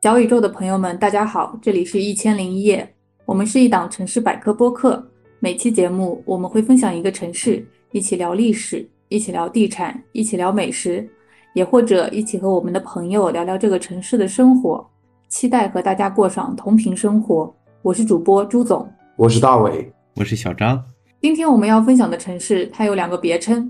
[0.00, 2.88] 小宇宙的朋友们，大家好，这里是一千零一夜，
[3.26, 5.04] 我们是一档城市百科播客。
[5.40, 11.04] 每期节目我们会分享一个城市，一起聊历史，一起聊地产，一起聊美食，
[11.52, 14.88] 也或者一起和我们的朋友聊聊这个城市的生活。
[15.26, 17.52] 期待和大家过上同频生活。
[17.82, 20.80] 我是主播朱总，我是大伟，我是小张。
[21.20, 23.68] 今天我们要分享的城市，它有两个别称：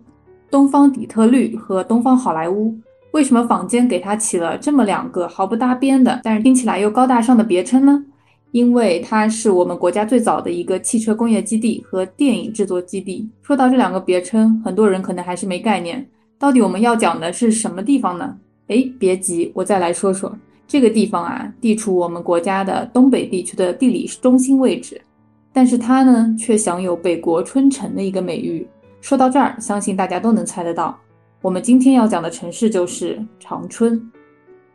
[0.50, 2.78] 东方底特律和东方好莱坞。
[3.12, 8.04] 为什么坊间给它起了这么两个毫不搭边的，但是听起来又高大上的别称呢？
[8.52, 13.28] 因为它是我们国家最早的一个汽车工业基地和电影制作基地。
[13.42, 16.06] 说到这两个别称，很多人可能还是没概念。
[16.38, 18.36] 到底我们要讲的是什么地方呢？
[18.68, 20.34] 哎，别急，我再来说说
[20.66, 25.00] 这个地方啊，地处我们国家的东北地区的地理中心位置，
[25.52, 28.66] 但是它呢，却享有“北国春城”的一个美誉。
[29.00, 30.98] 说到这儿，相信大家都能猜得到。
[31.40, 34.10] 我们今天要讲的城市就是长春。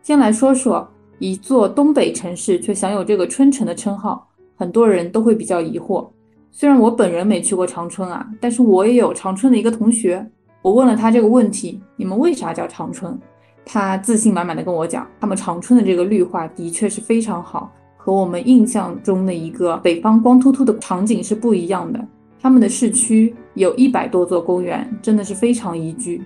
[0.02, 0.88] 先来说说
[1.20, 6.08] 一座东北城市却享有这个“春城”的称号，很多人都会比较疑惑。
[6.52, 10.26] 虽然我本人没去过长春啊，但是我也有长春的一个同学。
[10.62, 13.20] 我问了他这个问题：你们为啥叫长春？
[13.66, 22.00] 他自信满满的跟我讲，他们长春的这个绿化的确是非常好，和我们印象中的一个北方光秃秃的场景是不一样的。
[22.42, 26.22] 他们的市区有一百多座公园，真的是非常宜居。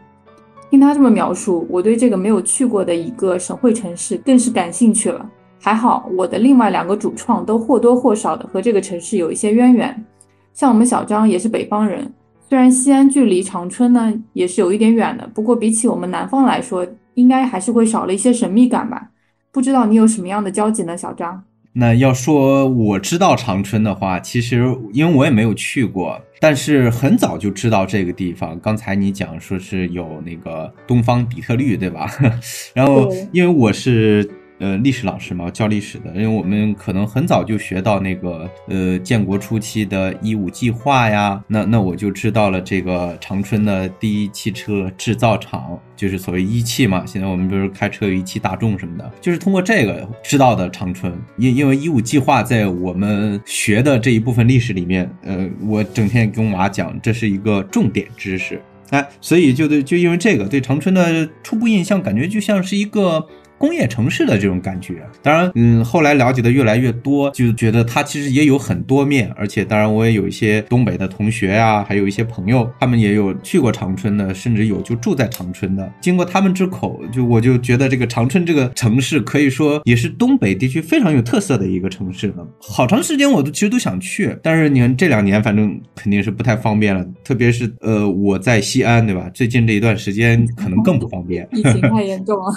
[0.70, 5.30] 听他这么描述，我对这个没有去过的一个省会城市更是感兴趣了。
[5.60, 10.06] 还好，我的另外两个主创都或多或少的和这个城市有一些渊源。
[10.54, 12.12] 像我们小张也是北方人，
[12.50, 19.10] 虽然西安距离长春呢也是有一点远的，不过比起我们南方来说，应该还是会少了一些神秘感吧。
[19.52, 21.42] 不知道你有什么样的交集呢，小张？
[21.80, 28.60] 那要说我知道长春的话，其实因为我也没有去过，但是很早就知道这个地方。
[28.60, 32.10] 刚才你讲说是有那个东方底特律，对吧？
[32.74, 34.28] 然后因为我是。
[34.60, 47.06] 呃，历史老师嘛，教历史的，因为我们可能很早就学到那个呃，建国初期的一五计划呀，那那我就知道了这个长春的第一汽车制造厂，就是所谓一汽嘛。
[47.06, 51.14] 现在我们不是开车有一汽大众什么的，就是通过这个知道的长春。
[51.38, 58.60] 因因为一五计划在我们学的这一部分历史里面，呃，我整天跟娃讲，这是一个重点知识，
[58.90, 63.28] 哎，所以就对，就因为这个对长春的初步印象，感觉就像是一个。
[63.58, 75.92] 工业城市的这种感觉，当然，嗯，后来了解的越来越多，就觉得它其实也有很多面，而且，当然，我也有一些东北的同学呀，还有一些朋友，他们也有去过长春的，甚至有就住在长春的。
[76.00, 82.48] 经过他们之口，就我就觉得这个长春这个城市，可以说也是东北地区非常有特色的一个城市了。
[82.60, 89.30] 好长时间我都其实都想去，但是你看这两年，反正肯定是不太方便了，特别是呃我在西安，对吧？
[89.34, 92.54] 最近这一段时间可能更不方便，疫情太严重了。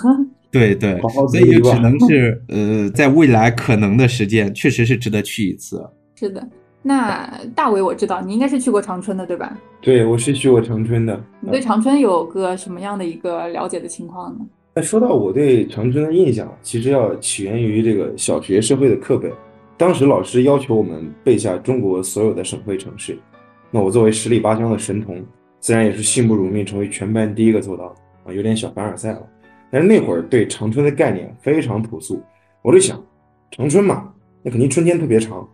[0.50, 5.84] 对对，所以就只能是呃，在未来可能的时间，确实是值得去一次。
[6.16, 6.46] 是的，
[6.82, 9.56] 那大伟我知道你应该是去过长春的，对吧？
[9.80, 11.18] 对，我是去过长春的。
[11.40, 14.40] 你对长春有个什么样的一个了解的情况呢？
[14.74, 19.30] 那说到我对长春的印象，其实要起源于这个小学社会的课本。
[19.76, 23.16] 当时老师要求我们背下中国所有的省会城市，
[23.70, 25.24] 那我作为十里八乡的神童，
[25.58, 27.94] 自然也是幸不辱命，成为全班第一个做到
[28.24, 29.22] 啊，有点小凡尔赛了。
[29.70, 32.22] 但是那会儿对长春的概念非常朴素，
[32.62, 33.02] 我就想，
[33.50, 35.48] 长春嘛，那肯定春天特别长，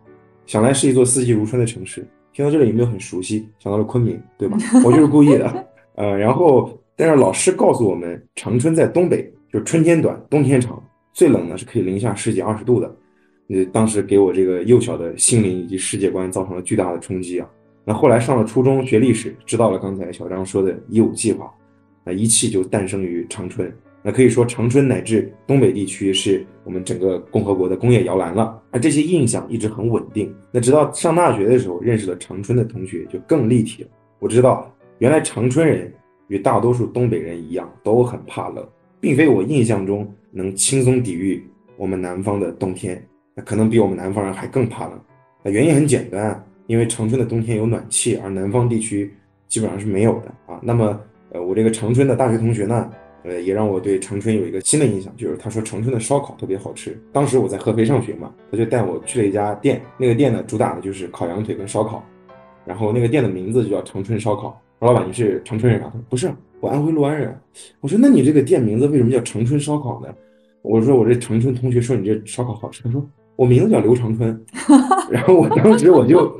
[0.45, 2.05] 想来是一座四季如春的城市。
[2.33, 3.47] 听到这里有没有很熟悉？
[3.57, 4.57] 想到了昆明，对吧？
[4.85, 5.67] 我就是故意的。
[5.95, 10.81] 呃，然后，但是老师告诉我们，长春在东北，就是春天短，冬天长，
[11.13, 12.95] 最冷呢是可以零下十几二十度的。
[13.49, 17.49] 呃，当时给我这个幼小的心灵以及世界观造成了巨大的冲击啊。
[17.83, 21.51] 那后来上了初中学历史，知道了刚才小张说的一五计划，
[22.03, 23.73] 那一汽就诞生于长春。
[24.07, 28.57] 那可以说，长春乃至东北地区是我们整个共和国的工业摇篮了。
[28.71, 30.33] 而这些印象一直很稳定。
[30.49, 33.89] 那直到上大学的时候，认识了长春的同学就更立体了。
[34.19, 35.93] 我知道，原来长春人
[36.29, 38.65] 与大多数东北人一样，都很怕冷，
[39.01, 41.45] 并非我印象中能轻松抵御
[41.75, 43.05] 我们南方的冬天。
[43.35, 44.97] 那可能比我们南方人还更怕冷。
[45.43, 49.13] 那原因很简单，因为长春的冬天有暖气，而南方地区
[49.49, 50.61] 基本上是没有的啊。
[50.63, 50.97] 那么，
[51.33, 52.89] 呃，我这个长春的大学同学呢？
[53.27, 56.97] 呃，也让我对长春有一个新的印象，就是他说长春的烧烤特别好吃。
[57.11, 62.01] 当时我在合肥上学嘛，他就带我去了一家店，那个店呢主打的就是烤羊腿跟烧烤，
[62.63, 64.57] 然后那个店的名字就叫长春烧烤。
[64.79, 65.89] 说老板，你是长春人啊？
[65.91, 66.31] 他说不是，
[66.61, 67.37] 我安徽六安人。
[67.81, 70.07] 我说那你这个店名字为什么叫长春烧烤呢？
[70.61, 74.45] 我说我这长春同学说你这烧烤好吃，他说我名字叫刘长春。
[75.11, 76.33] 然后我当时我就。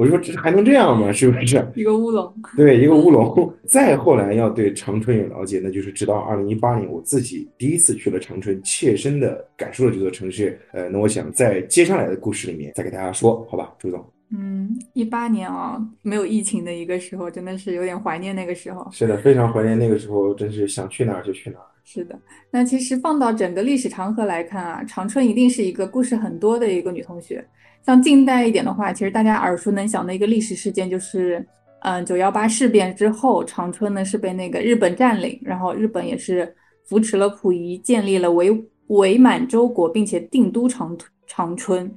[0.00, 1.12] 我说这还能这样吗？
[1.12, 1.62] 是不是？
[1.74, 2.34] 一个乌龙。
[2.56, 3.52] 对，一个乌龙。
[3.66, 10.58] 再后来要对长春有了解，那就是直到二零一八年，我自己第一次去了长春，切身的感受了这座城市。
[10.72, 14.02] 呃，那我想在接下来的故事里面再给大家说，好吧，朱总。
[14.34, 18.88] 嗯，一八年啊，没有疫情的一个时候，真的是有点怀念那个时候。
[18.90, 21.66] 是的，非常怀念那个时候，真是想去哪儿就去哪儿。
[21.84, 22.18] 是的，
[22.50, 27.44] 那其实放到整个历史长河来看啊，长春一定是一个故事很多的一个女同学。
[27.84, 31.44] 像近代一点的话，其实大家耳熟能详的一个历史事件就是，
[31.80, 36.54] 嗯，九幺八事变之后，长春呢是被那个日本占领，然后日本也是
[36.84, 38.50] 扶持了溥仪，建立了伪
[38.88, 40.96] 伪满洲国，并且定都长
[41.26, 41.90] 长春。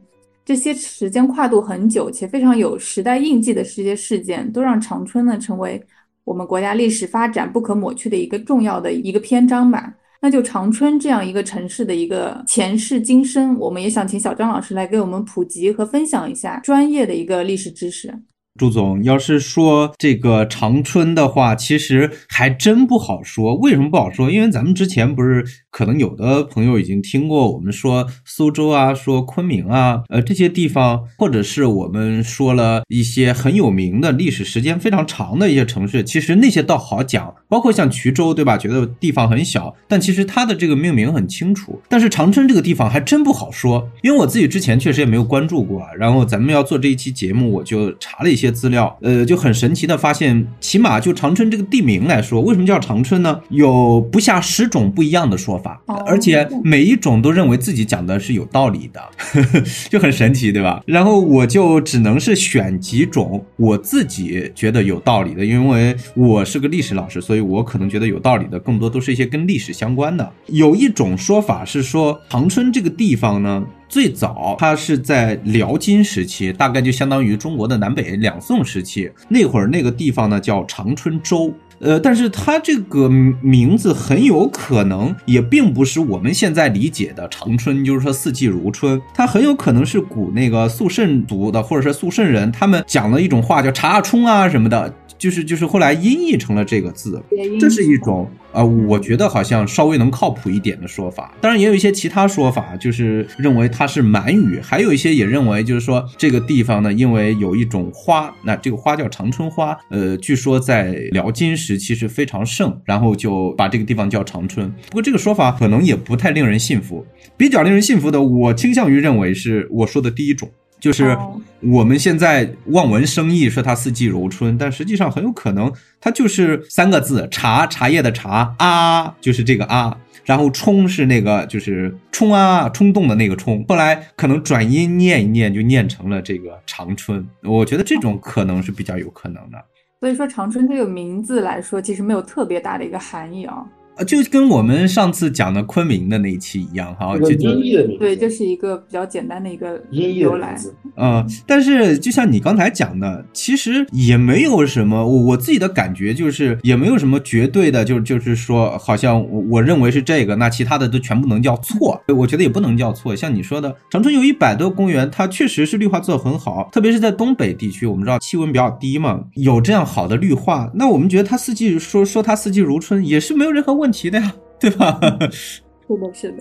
[0.45, 5.81] 这些时间跨度很久且非常有时代印记的这些事件，都让长春呢成为
[6.23, 9.93] 我们国家历史发展不可抹去的一个重要的一个篇章吧。
[10.23, 18.17] 那就长春这样一个城市的一个前世今生，我们也想请小张老师来给我们普及和分享一下专业的一个历史知识。
[18.59, 23.55] 朱总，要是说这个长春的话，其实还真不好说。
[23.55, 24.29] 为什么不好说？
[24.29, 37.33] 因为咱们之前不是可能有的朋友已经听过我们说苏州啊，说昆明啊，呃这些地方，或者是我们说了一些很有名的历史时间非常长的一些城市，其实那些倒好讲。
[37.49, 38.55] 包括像衢州，对吧？
[38.55, 41.81] 觉得地方很小，但其实它的这个命名很清楚。
[41.89, 45.81] 但是长春这个地方还真不好说，因为我自己之前确实也没有关注过。
[45.97, 53.39] 然后咱们要做这一期节目，我就查了一下些资料，呃，就很神奇的发现，起码就长春这个地名来说，为什么叫长春呢？
[53.49, 59.01] 有不下十种不一样的说法，而且每一种都认为自己讲的是有道理的，
[59.91, 60.81] 就很神奇，对吧？
[60.87, 67.43] 然后我就只能是选几种我自己觉得有道理的，因为我是个历史老师，所以。
[67.43, 70.27] 我可能觉得有道理的，更多都是一些跟历史相关的。
[70.47, 73.61] 有一种说法是说，长春这个地方呢，
[73.93, 79.07] 最早它是在辽金时期，大概就相当于中国的南北两宋时期。
[79.29, 88.99] 那会儿那个地方呢叫长春州，呃，但是它这个名字很有可能也并不是我们现在理解的长春，就是说四季如春。
[89.13, 94.91] 它很有可能是古那个肃慎族的，或者是肃慎人，他们讲了一种话叫查冲啊什么的。
[95.17, 97.21] 就是就是后来音译成了这个字，
[97.59, 101.33] 这是一种呃，我觉得好像稍微能靠谱一点的说法。
[101.39, 114.69] 当然也有一些其他说法，就是认为它是满语，还有一些也认为就是说这个地方呢，因为有一种花，那这个花叫长春花，呃，据说在辽金时期是非常盛，然后就把这个地方叫长春。
[114.87, 117.05] 不过这个说法可能也不太令人信服。
[117.35, 120.49] 比较令人信服的，我倾向于认为是我说的第一种。
[120.83, 121.17] 就是
[121.61, 125.71] 我们现在望文生义说它四季如春，但实际上很有可能
[126.01, 137.25] 它就是三个字：茶，茶叶的茶啊，就是这个啊，然后冲是那个就是冲啊，冲动的那个冲，后来可能转音念一念就念成了这个长春。
[137.43, 139.57] 我觉得这种可能是比较有可能的。
[140.01, 143.63] 所以说长春这个名字来说，其实没有特别大的一个含义啊。
[143.95, 150.73] 呃，就跟我们上次讲的昆明的那一期一样，哈，就音译的名字，对，这是一个比较简单的一个音译的名字。
[150.95, 162.01] 嗯，但是就像你刚才讲的，其实也没有什么，我我自己的感觉就是也没有什么绝对的，就就是说，好像我我认为是这个，那其他的都全部能叫错。
[162.07, 163.15] 我觉得也不能叫错。
[163.15, 173.82] 像你说的，长春有一百多个公园，它确实是绿化做得很好，特别是在东北地区，我们知道气温比较低嘛，有这样好的绿化，那我们觉得它四季说说它四季如春也是没有任何问。
[173.83, 174.97] 问题的呀， 对吧？
[175.29, 175.61] 是
[175.97, 176.37] 的，是的。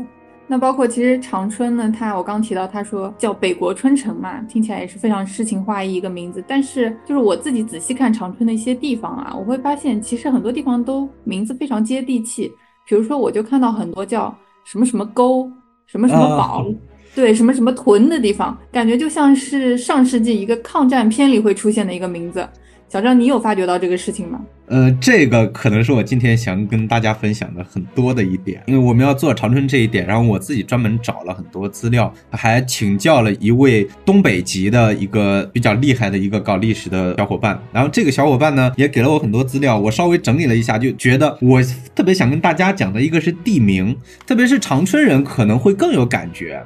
[0.47, 6.45] 那包括其实长春呢，它我刚提到，他说叫北国春城嘛，听起来也是非常诗情画意一个名字。
[6.47, 12.53] 但是就是我自己仔细看长春的一些地方啊，我会发现其实很多地方都名字非常接地气。
[12.87, 15.51] 比如说，我就看到很多叫什么什么沟、
[15.87, 16.67] 什么什么堡，
[17.15, 22.47] 对，什么什么屯的地方，感觉就像是上世纪一个抗战片里会出现的一个名字。
[22.93, 24.39] 小张，你有发觉到这个事情吗？
[24.67, 41.63] 呃，这个可能是我今天想跟大家分享的很多的一点，因为我们要做长春这一点，然后我自己专门找了很多资料，还请教了一位东北籍的一个比较厉害的一个搞历史的小伙伴，然后这个小伙伴呢也给了我很多资料，我稍微整理了一下，就觉得我
[41.95, 43.97] 特别想跟大家讲的一个是地名，
[44.27, 46.63] 特别是长春人可能会更有感觉，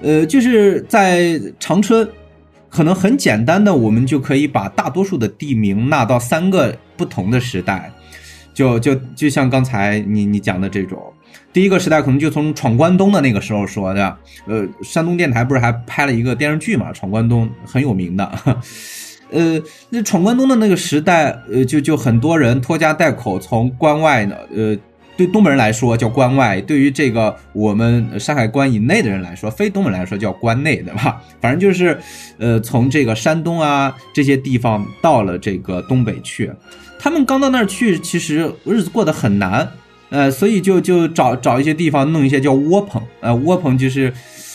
[0.00, 2.08] 呃，就是在长春。
[2.70, 7.92] 可能很简单的，我们就可以把大多数的地名纳到三个不同的时代，
[8.54, 11.12] 就就就像刚才你你讲的这种，
[11.52, 18.32] 第一个时代可能就从闯关东的那个时候说的，呃，山东电台不是还拍了一个电视剧嘛，闯关东很有名的，
[19.30, 19.60] 呃，
[19.90, 24.78] 那闯关东的那个时代，呃，就就很多人拖家带口从关外呢，呃。
[25.20, 31.20] 对东北人来说叫关外，对于这个我们山海关以内的人来说，非东北人来说叫关内，对吧？
[31.42, 31.98] 反正就是，
[32.38, 36.50] 呃，从这个山东啊这些地方到了这个东北去，
[36.98, 39.68] 他们刚到那儿去，其实日子过得很难，
[40.08, 44.10] 呃，所以就就找找一些地方弄一些叫窝棚，呃，窝棚就是。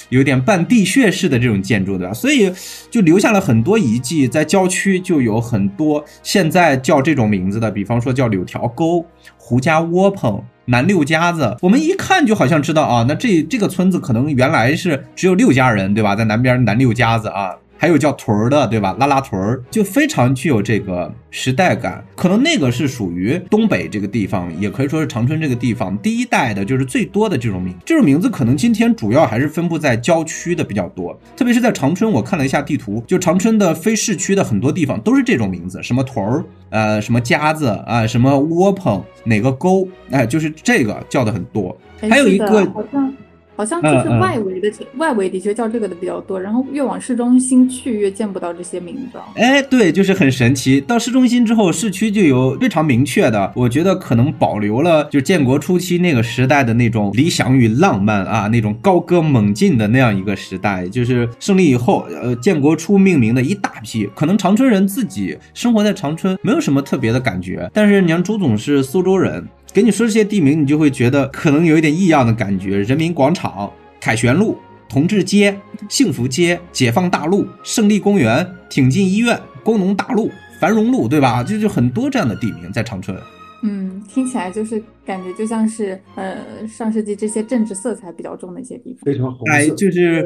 [0.10, 2.14] 有点半地穴式的这种建筑，对吧？
[2.14, 2.52] 所以
[2.90, 9.06] 就留下了很多遗迹，在郊区就有很多现在叫这种名字的，比方说叫柳条沟、
[9.38, 11.56] 胡家窝棚、南六家子。
[11.62, 16.16] 我们一看就好像知道啊，那这这个村子可能原来是只有六家人，对吧？
[16.16, 17.56] 在南边南六家子啊。
[17.78, 18.96] 还有叫屯儿的，对吧？
[19.00, 27.76] 拉拉屯儿就非常具有这个时代感，可能那个是属于东北这个地方，也可以说是长春这个地方第一代的，就是最多的这种名。
[27.86, 32.10] 这种名字可能今天主要还是分布在郊区的比较多，特别是在长春。
[32.10, 41.78] 我看了一下地图，就长春的非市区的很多地方都是这种名字，什么屯儿，呃，什么夹子啊，什么窝棚，哪个沟，哎，就是这个叫的很多。
[42.00, 42.66] 还有一个。
[42.72, 43.14] 好像
[43.58, 49.20] 就是外围的外围的确叫这个的比较多，然后越往市中心去越见不到这些名字。
[49.36, 50.82] 哎，对，就是很神奇。
[50.82, 60.88] 到市中心之后，市区就有非常明确的，我觉得可能保留了就建国初期那个时代的那种理想与浪漫啊，那种高歌猛进的那样一个时代。
[60.88, 69.48] 就是胜利以后，呃，建国初命名的一大批，可能长春人自己生活在长春没有什么特别的感觉，但是你像朱总是苏州人。
[69.76, 72.80] 给你说这些地名，你就会觉得可能有一点异样的感觉。
[72.84, 81.44] 人民广场、凯旋路、同志街、幸福街、解放大路、胜利公园、挺进医院、工农大路、繁荣路，对吧？
[81.44, 83.18] 就就很多这样的地名在长春。
[83.64, 89.02] 嗯，听起来就是感觉就像是呃上世纪这些政治色彩比较重的一些地方。
[89.04, 90.26] 非常红哎，就是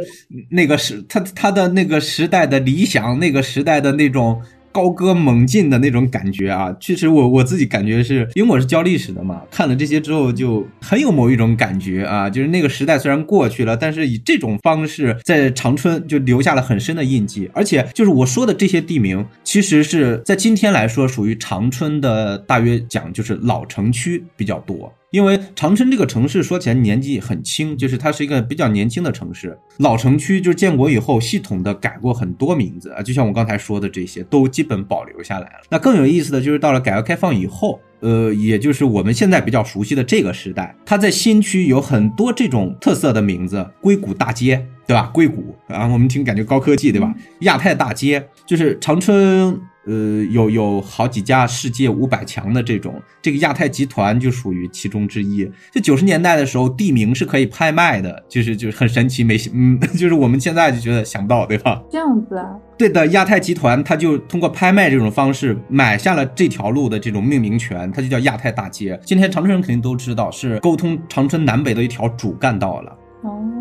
[0.51, 4.39] 那个时他他的那个时代的理想，那个时代的那种。
[4.71, 24.93] 高歌猛进的那种感觉啊，确实我我自己感觉是因为我是教历史的嘛，看了这些之后就很有某一种感觉啊，就是那个时代虽然过去了，但是以这种方式在长春就留下了很深的印记，而且就是我说的这些地名，其实是在今天来说属于长春的大约讲就是老城区比较多。
[25.11, 29.57] 因为长春这个城市说起来年纪很轻，就是它是一个比较年轻的城市。
[29.77, 35.61] 老城区就是建国以后系统的改过很多名字啊，就像我刚才说的这些都基本保留下来了。
[35.69, 45.09] 那更有意思的就是到了改革开放以后，呃，也就是我们现在比较熟悉的这个时代，它在新区有很多这种特色的名字，硅谷大街，对吧？
[45.11, 47.11] 硅谷啊，我们听感觉高科技，对吧？
[47.39, 49.59] 亚太大街就是长春。
[49.89, 52.93] 呃，有有好几家世界五百强的这种，
[53.23, 55.49] 这个亚太集团就属于其中之一。
[55.71, 61.81] 就九十年代的时候，地名是可以拍卖的，就是就是很神奇，没嗯， 就是我们现在就觉得想不到，对吧？
[61.89, 62.55] 这样子啊？
[62.77, 68.99] 对的，亚太集团它就通过拍卖这种方式买下了这条路的这种命名权，它就叫亚太大街。
[69.03, 72.95] 今天长春人肯定都知道，是沟通长春南北的一条主干道了。
[73.23, 73.58] 哦。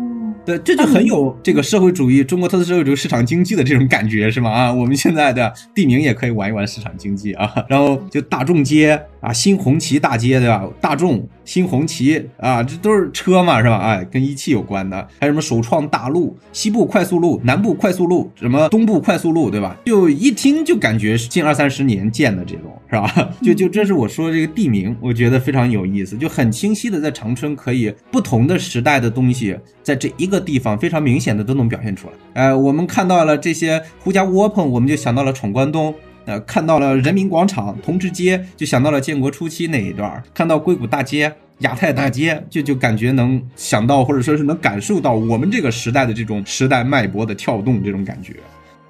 [0.49, 4.49] 对，这就很有这个社会主义、中国特色社会主义市场经济的这种感觉，是吗？
[4.49, 7.53] 啊，我们现在的地名也可以玩一玩市场经济啊。
[7.67, 10.67] 然后就大众街啊，新红旗大街，对吧？
[10.79, 11.27] 大众。
[11.45, 13.79] 新红旗啊，这都是车嘛，是吧？
[13.79, 19.75] 哎，跟一汽有关的，还有什么首创大路、西部快速路、南部快速路，什么东部快速路，对吧？
[19.83, 23.31] 就一听就感觉是近二三十年建的这种，是吧？
[23.41, 32.13] 就就这是我说的这个地名，我觉得非常有意思，就很清晰的在长春可以不同的时代的东西，在这一个地方非常明显的都能表现出来。
[32.43, 35.91] 哎，我们看到了这些胡家窝棚，我们就想到了闯关东。
[36.29, 48.35] 呃，看到了人民广场、同志街，就想到了建国初期那一段；看到硅谷大街、亚太大街，就就感觉能想到，或者说是能感受到我们这个时代的这种时代脉搏的跳动，这种感觉。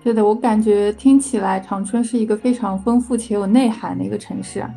[0.03, 4.69] 对的，我感觉听起来长春是一个非常丰富且有内涵的一个城市啊。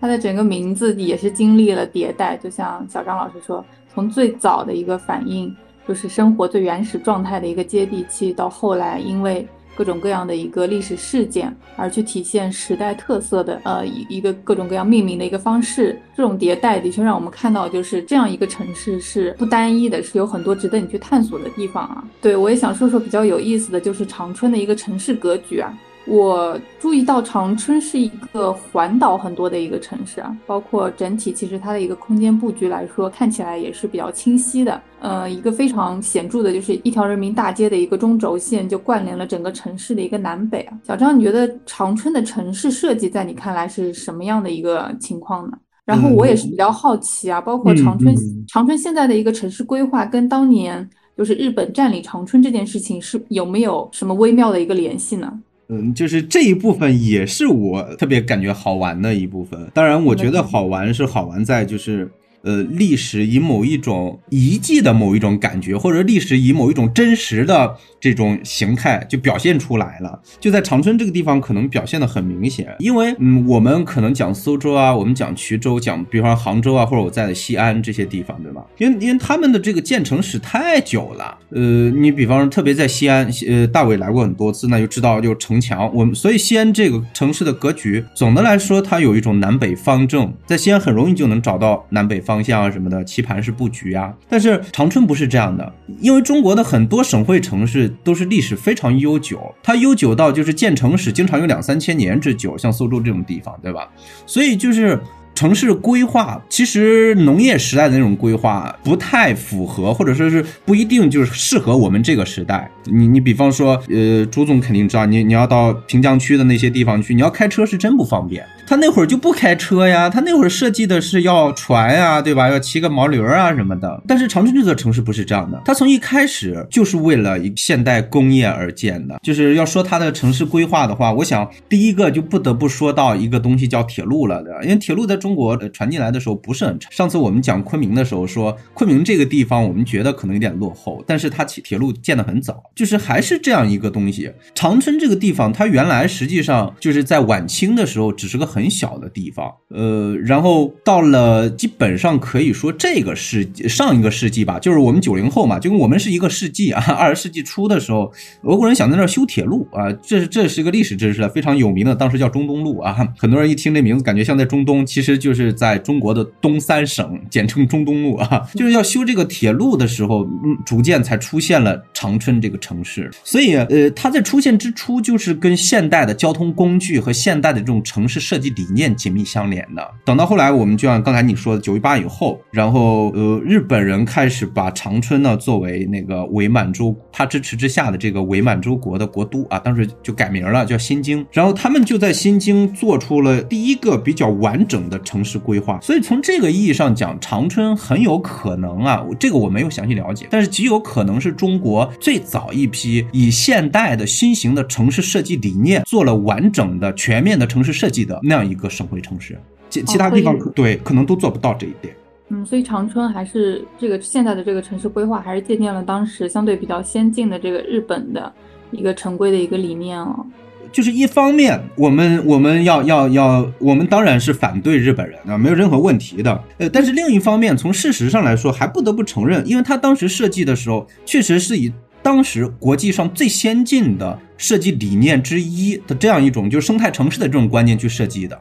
[0.00, 5.52] 它的整个名字也是经历了迭代，就像小张老师说，从最早的一个反应，
[5.88, 9.44] 就是生活最原始状态的一个接地气，到后来因为。
[9.76, 22.04] 各种各样的一个历史事件，而去体现时代特色的呃一一个各种各样命名的一个方式，这种迭代的确让我们看到，就是这样一个城市是不单一的，是有很多值得你去探索的地方啊。
[22.20, 25.76] 对我也想说说比较有意思的就是长春的一个城市格局啊。
[26.06, 34.80] 我注意到长春是一个环岛很多的一个城市啊，包括整体其实它的一个空间布局来说，看起来也是比较清晰的。
[35.00, 40.78] 呃，一个非常显著的就是一条人民大街的一个中轴线就贯连了整个城市的一个南北啊。
[40.86, 45.56] 小张，你觉得长春的城市设计在你看来是什么样的一个情况呢？
[45.86, 48.14] 然后我也是比较好奇啊，包括长春
[48.46, 55.32] 长春现在的一个城市规划跟当年就是日本占领长春这件事情是有没有什么微妙的一个联系呢？
[55.68, 59.70] 嗯，就是这一部分也是我特别感觉好玩的一部分。
[59.72, 62.10] 当然，我觉得好玩是好玩在就是
[62.44, 70.20] 呃历史以某一种遗迹的某一种感觉，或者历史以某一种真实的这种形态就表现出来了。
[70.38, 78.64] 就在长春这个地方，可能表现的很明显，因为嗯，我们可能讲苏州啊，我们讲衢州，讲比方杭州啊，或者我在的西安这些地方，对吧？
[78.78, 94.12] 因为因为他们的这个建成史太久了，呃，你比方说特别在西安，呃，大伟来过很多次，那就知道就城墙，我们所以西安这个城市的格局，总的来说它有一种南北方正，在西安很容易就能找到南北方方向啊什么的棋盘式布局啊。
[94.28, 103.88] 但是长春不是这样的，因为中国的很多省会城市都是历史非常悠久，它悠久到就是建城史经常有两三千年之久，像苏州这种地方，对吧？
[104.26, 105.00] 所以就是。
[105.34, 112.70] 城市规划其实农业时代的那种规划不太符合，或者说是不一定就是适合我们这个时代。
[112.84, 118.44] 你你比方说，呃，朱总肯定知道，你你要到平江区的那些地方去，你要开车是真不方便。
[118.66, 122.48] 他那会儿就不开车呀，他那会儿设计的是要船呀，对吧？
[122.48, 124.02] 要骑个毛驴啊什么的。
[124.06, 129.18] 但是长春这座城市不是这样的，它从一开始就是为了现代工业而建的。
[129.22, 136.92] 就是要说它的城市规划的话，我想第一个就不得不说到一个东西叫铁路了的，因为铁路在中国传进来的时候不是很长。
[136.92, 144.30] 上次我们讲昆明的时候说，昆明这个地方我们觉得可能有点落后，但是它铁铁路建得很早，就是还是这样一个东西。
[144.54, 148.44] 长春这个地方，它原来实际上就是在晚清的时候只是个。
[148.54, 156.80] 很小的地方，呃，然后到了基本上可以说这个世上一个世纪吧，就是我们九零后嘛，就跟我们是一个世纪啊。
[156.94, 158.12] 二十世纪初的时候，
[158.42, 162.94] 俄国人想在那修铁路啊，这是这是一个历史知识，非常有名的，当时叫中东路啊。
[163.18, 168.48] 很多人一听这名字，感觉像在中东，其实就是在中国的东三省，简称中东路啊。
[168.54, 173.10] 就是要修这个铁路的时候，嗯，逐渐才出现了长春这个城市。
[173.22, 178.54] 所以，呃，它在出现之初，就是跟现代的交通工具和现代的这种城市设计。
[178.54, 179.90] 理念紧密相连的。
[180.04, 191.26] 等到后来，我们就像刚才你说的九一八以后，然后呃，日本人开始把长春呢作为那个伪满洲他支持之下的这个伪满洲国的国都啊，当时就改名了，叫新京。
[191.32, 195.78] 然后他们就在新京做出了第一个比较完整的城市规划。
[195.80, 208.34] 所以从这个意义上讲，长春很有可能啊，这个我没有详细了解，但是极有可能是中国最早一批以现代的新型的城市设计理念做了完整的、全面的城市设计的那。
[208.34, 209.38] 样一个省会城市，
[209.70, 211.94] 其其他地方对可能都做不到这一点。
[212.30, 218.32] 嗯，所以长春还是这个现在的这个城市规划，还是借鉴了当时相对比较先进的这个日本的
[218.72, 220.26] 一个城规的一个理念哦。
[220.74, 226.44] 就是一方面，我们我们要要要，我们当然是反对日本人啊，没有任何问题的。
[226.58, 234.18] 呃，但是另一方面，从事实上来说，还不得不承认，因为他当时设计的时候，确实是以当时国际上最先进的。
[234.36, 238.36] 设计理念之一的这样一种就是生态城市的这种观念去设计的，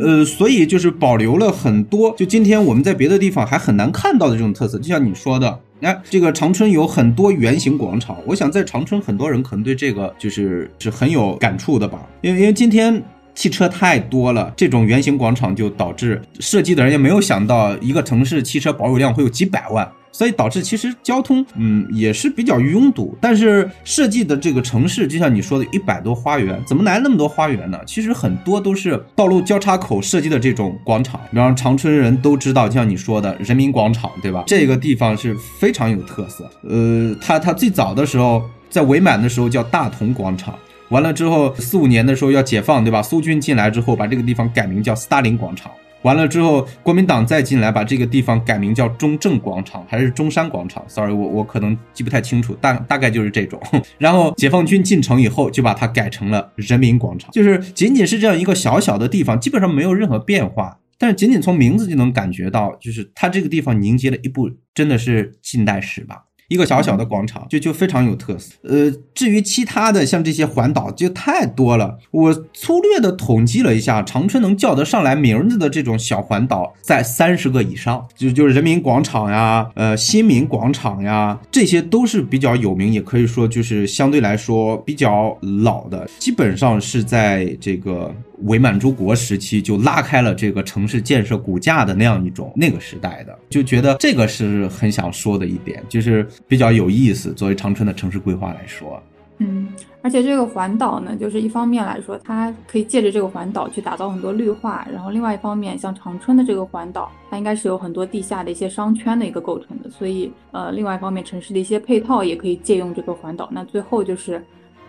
[0.00, 4.78] 呃，所以就是保留了很多，就今天我们在别的地方还很难看到的这种特色。
[4.78, 13.02] 就像你说的，哎，这个长春有很多圆形广场，我想在长春很多人可能对这个就是是很有感触的吧，因为因为今天
[13.34, 19.88] 汽车太多了，这种圆形广场就导致设计的人也没有想到一个城市汽车保有量会有几百万。
[20.10, 23.16] 所以导致其实交通，嗯，也是比较拥堵。
[23.20, 27.78] 但是设计的这个城市，就像你说的，一百多花园，怎么来那么多花园呢？
[27.86, 31.20] 其实很多都是道路交叉口设计的这种广场。
[31.30, 34.42] 比方长春人都知道，就像你说的人民广场，对吧？
[34.46, 36.50] 这个地方是非常有特色。
[36.68, 40.54] 呃，它它最早的时候在伪满的时候叫大同广场，
[40.88, 43.02] 完了之后四五年的时候要解放，对吧？
[43.02, 45.70] 苏军进来之后把这个地方改名叫斯大林广场。
[46.02, 53.60] 完了之后，国民党再进来，把这个地方改名叫中正广场，还是中山广场？Sorry，我我可能记不太清楚，大大概就是这种。
[53.98, 60.78] 然后解放军进城以后，就把它改成了人民广场，就是仅仅是这样一个小小的地方，基本上没有任何变化。
[61.00, 66.24] 但是仅仅从名字就能感觉到，就是它这个地方凝结了一部真的是近代史吧。
[66.48, 68.54] 一个小小的广场就就非常有特色。
[68.62, 71.98] 呃，至于其他的像这些环岛就太多了。
[72.10, 78.06] 我粗略的统计了一下，长春能叫得上来名字的这种小环岛在三十个以上。
[78.16, 88.14] 就就是人民广场呀，呃，新民广场呀，这些都是比较有名，也可以说就是相对来说比较老的，基本上是在这个。
[88.44, 97.32] 伪满洲国时期就拉开了这个城市建设骨架的那样一种那个时代的，就觉得这个是很想说的一点，就是比较有意思。
[97.32, 99.02] 作为长春的城市规划来说，
[99.38, 99.68] 嗯，
[100.02, 113.48] 而且这个环岛呢，就是一方面来说，它可以借着这个环岛去打造很多绿化，然后另外一方面，像长春的这个环岛，它应该是有很多地下的一些商圈的一个构成的，所以呃，另外一方面，城市的一些配套也可以借用这个环岛。
[113.50, 114.42] 那最后就是。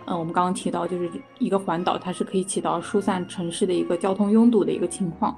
[0.06, 5.36] 嗯，我们刚刚提到，就是一个环岛，它是可以起到疏散城市的一个交通拥堵的一个情况。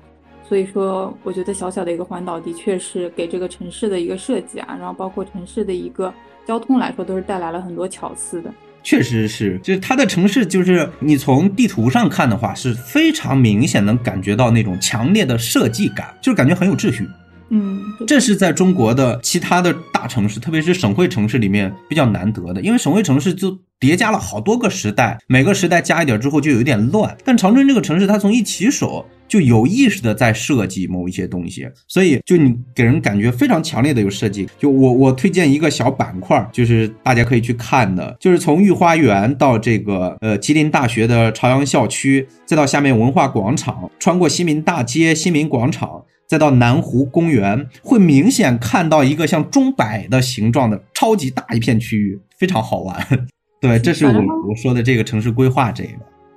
[0.48, 6.12] 所以说，我觉得小小的一个环岛的确是给这个城市的一个设计啊，然后包括城市的一个
[6.46, 8.52] 交通来说，都是带来了很多巧思的。
[8.82, 17.08] 确实是，就是它的城市，就是你从地图上看的话，是非常明显能感觉到那种强烈的设计感，就是感觉很有秩序。
[17.54, 27.14] 嗯，这是在中国的其他的大城市，特别是省会城市里面比较难得的，因为省会城市就叠加了好多个时代，每个时代加一点之后就有点乱。
[27.26, 34.48] 但长春这个城市，它从一起手就有意识的在设计某一些东西，所以就你给人感觉非常强烈的有设计。
[34.58, 46.02] 就我我推荐一个小板块，就是大家可以去看的，就是从御花园到这个呃吉林大学的朝阳校区，再到下面文化广场，穿过新民大街、新民广场。
[46.32, 52.96] 再到南湖公园，会明显看到一个像钟摆的形状的超级大一片区域，非常好玩。
[53.60, 54.12] 对，这是我
[54.48, 55.90] 我说的这个城市规划这个。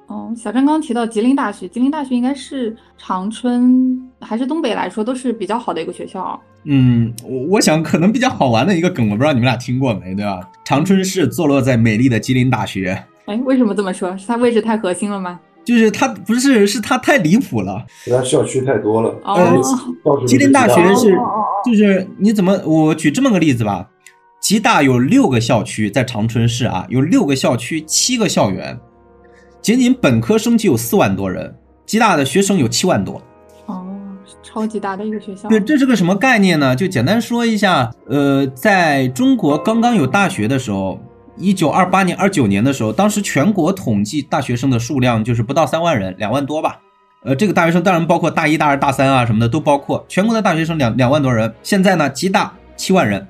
[0.08, 6.38] 哦，小张刚提到吉林大学，吉林大学应该是长春还是东北来说都是比较好的一个学校。
[6.66, 10.42] 嗯，我我想可能比较好玩的一个梗，我不知道你们俩听过没，对吧？
[10.66, 13.02] 长春市坐落在美丽的吉林大学。
[13.28, 14.18] 哎，为什么这么说？
[14.18, 15.40] 是它位置太核心了吗？
[15.66, 17.84] 就是他不是，是他太离谱了。
[18.08, 19.10] 他校区太多了。
[19.24, 21.18] 哦，吉林大学是，
[21.66, 22.56] 就是你怎么？
[22.66, 23.90] 我举这么个例子吧，
[24.40, 28.80] 吉大有六个校区在长春市啊，有六个校区，七个校园，
[29.60, 33.20] 仅仅本科生就有四万多人，吉大的学生有七万多。
[33.66, 33.84] 哦，
[34.44, 35.50] 超级大的一个学校。
[35.50, 36.76] 对，这是个什么概念呢？
[36.76, 41.00] 就简单说一下，呃，在中国刚刚有大学的时候。
[41.38, 46.80] 一九二八年、二九年的时候，当时全国统计大学生的数量就是不到三万人，两万多吧。
[47.24, 50.06] 呃，这个大学生当然包括大一、大二、大三啊什么的都包括。
[50.08, 53.28] 全国的大学生两两万多人，现在呢，吉大七万人，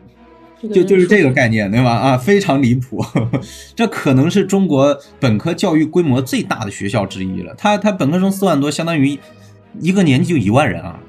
[0.73, 1.91] 就就是这个概念，对吧？
[1.91, 3.03] 啊，非常离谱。
[3.73, 7.55] 这可能是中国本科教育规模最大的学校之一了。
[7.57, 9.17] 他他本科生四万多，相当于
[9.79, 10.99] 一个年级就一万人啊。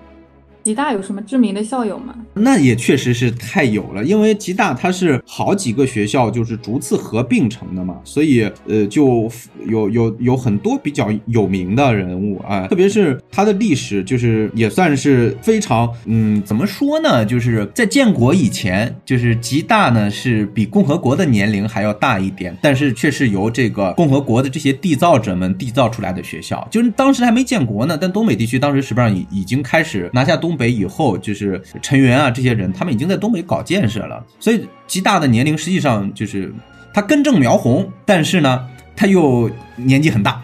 [0.67, 2.13] 吉大有什么知名的校友吗？
[2.35, 9.31] 那也确实是太有了，因为吉大它是好几个学校就是逐次合并成的嘛，所以呃就
[9.69, 17.25] 有有有很多比较有名的人物啊，特别是它的历史就是也算是非常嗯怎么说呢？
[17.25, 30.56] 就是在建国以前，就是吉大呢是比共和国的年龄还要大一点，但是却是由这个共和国的这些缔造者们缔造出来的学校，就是当时还没建国呢，但东北地区当时实际上已已经开始拿下东。
[30.57, 36.53] 北以后就是陈元啊，这些人他们已经在东北搞建设了，所以吉大的年龄实际上就是
[36.95, 38.67] 他根正苗红，但是呢
[38.97, 40.43] 他又年纪很大，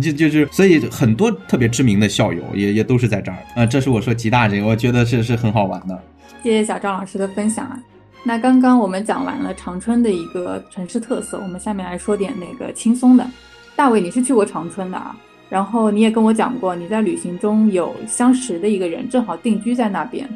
[0.00, 3.66] 就就是所以很多特别知名的校友也也都是在这儿啊。
[3.66, 6.02] 这是我说吉大这个，我觉得是是很好玩的。
[6.42, 7.78] 谢谢小张老师的分享啊。
[8.22, 13.26] 那刚刚我们讲完了长春的一个城市特色，我们下面来说点那个轻松的。
[13.76, 15.16] 大卫，你是去过长春的啊？
[15.50, 20.26] 然后你也跟我讲过，你在旅行中有相识的一个人，正好定居在那边。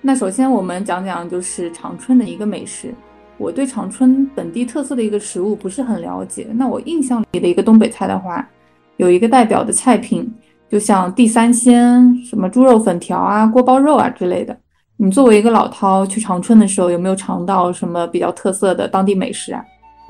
[0.00, 2.94] 那首先我们讲讲就是长春的一个美食。
[3.38, 6.46] 我对长春本地特色的一个食物不是很了解。
[6.54, 8.48] 那我印象里的一个东北菜的话，
[8.96, 10.32] 有一个代表的菜品，
[10.70, 14.56] 就像地三鲜、什么猪肉粉条啊、锅包肉啊之类的。
[14.96, 19.62] 你作为一个老饕去长春的时候，有没有尝到什么比较特色的当地美食啊？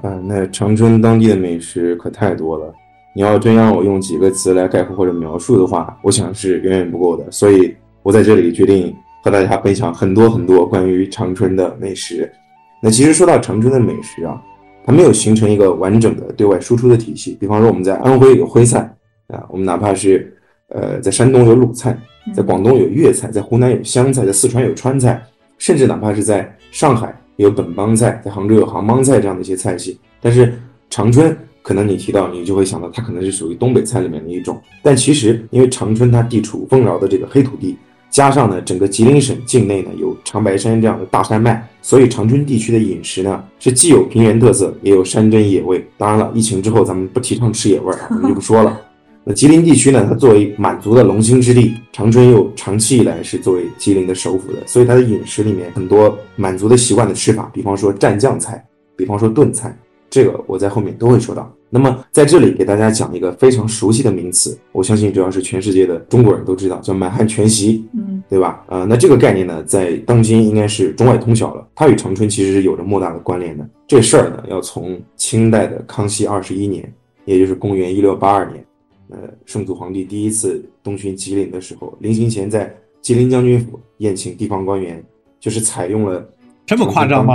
[0.04, 2.72] 啊，那长春当地的美食可太多了。
[3.16, 7.24] 你要真让我用几个词来概括或者描述的话，我想是远远不够的。
[7.30, 12.30] 所以我在这里决定和大家分享很多很多关于长春的美食。
[12.78, 14.38] 那其实说到长春的美食啊，
[14.84, 17.34] 它没有形成一个完整的对外输出的体系。
[17.40, 18.80] 比方说我们在安徽有徽菜
[19.28, 20.30] 啊，我们哪怕是
[20.68, 21.98] 呃在山东有鲁菜，
[22.34, 25.22] 在广东有粤菜，在湖南有湘菜，在四川有川菜，
[25.56, 30.52] 甚至哪怕是在上海有本帮菜，在杭州有杭帮菜这样的一些菜系，但是
[30.90, 31.34] 长春。
[31.66, 37.76] 可能你提到，你就会想到它可能是属于东北菜里面的一种，但其实因为长春它地处丰饶的这个黑土地，
[38.08, 45.84] 加上呢整个吉林省境内呢有长白山这样的大山脉，所以长春地区的饮食呢是既有平原特色，也有山珍野味。
[45.98, 48.80] 当然了，疫情之后咱们不提倡吃野味儿，我们就不说了。
[49.28, 58.64] 那吉林地区呢，它作为满族的龙兴之地，长春又长期以来是作为吉林的首府的，所以它的饮食里面很多满族的习惯的吃法，比方说蘸酱菜，
[58.96, 59.76] 比方说炖菜。
[60.08, 61.52] 这个我在后面都会说到。
[61.68, 68.64] 那么在这里给大家讲一个非常熟悉的名词，我相信只要是全世界的中国人都知道，叫满汉全席，嗯，对吧？
[68.68, 71.66] 呃，那这个概念呢，在当今应该是中外通晓了。
[71.74, 73.68] 它与长春其实是有着莫大的关联的。
[73.86, 76.90] 这事儿呢，要从清代的康熙二十一年，
[77.24, 78.64] 也就是公元一六八二年，
[79.10, 85.04] 呃，圣祖皇帝第一次东巡吉林的时候，临行前在吉林将军府宴请地方官员，
[85.40, 86.24] 就是采用了
[86.64, 87.34] 这么夸张吗？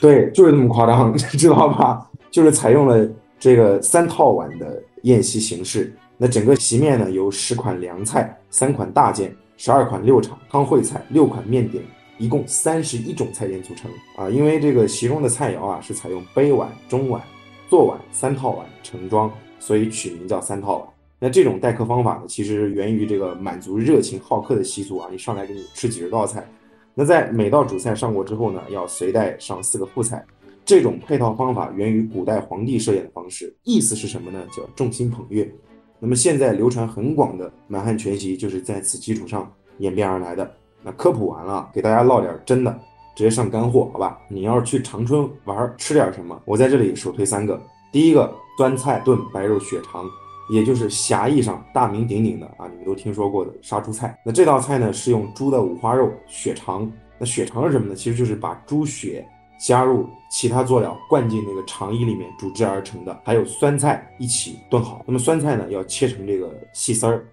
[0.00, 2.10] 对，就是这么夸张， 知道吧？
[2.30, 3.08] 就是采用了
[3.44, 11.84] 这个三套碗的宴席形式，那整个席面呢，由十款凉菜、三款大件、十二款六场汤烩菜、六款面点，
[12.16, 14.30] 一共三十一种菜点组成啊。
[14.30, 17.22] 因为这个席中的菜肴啊是采用杯碗、中碗、
[17.68, 19.30] 坐碗三套碗盛装，
[19.60, 20.88] 所以取名叫三套碗。
[21.18, 25.10] 那这种待客方法呢，其实源于这个满足热情好客的习俗啊。
[25.12, 26.48] 你上来给你吃几十道菜，
[26.94, 30.24] 那在每道主菜上过之后呢，要随带上四个副菜。
[30.64, 34.42] 这种配套方法源于古代皇帝设宴的方式，意思是什么呢？
[34.56, 35.52] 叫众星捧月。
[35.98, 40.50] 那么现在流传很广的满汉全席就是在此基础上演变而来的。
[40.82, 42.72] 那科普完了，给大家唠点真的，
[43.14, 44.18] 直接上干货，好吧？
[44.28, 46.40] 你要是去长春玩，吃点什么？
[46.46, 47.60] 我在这里首推三个。
[47.92, 50.04] 第一个，酸菜炖白肉血肠，
[50.50, 54.18] 也就是狭义上大名鼎鼎的啊，你们都听说过的杀猪菜。
[54.24, 56.90] 那这道菜呢，是用猪的五花肉血肠。
[57.18, 57.94] 那血肠是什么呢？
[57.94, 59.26] 其实就是把猪血。
[59.58, 65.02] 加入其他佐料，灌进那个肠衣里面煮制而成的，还有酸菜一起炖好。
[65.06, 67.24] 那么酸菜呢，要切成这个细丝儿，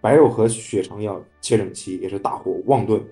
[0.00, 3.02] 白肉和血肠要切整齐，也是大火旺炖。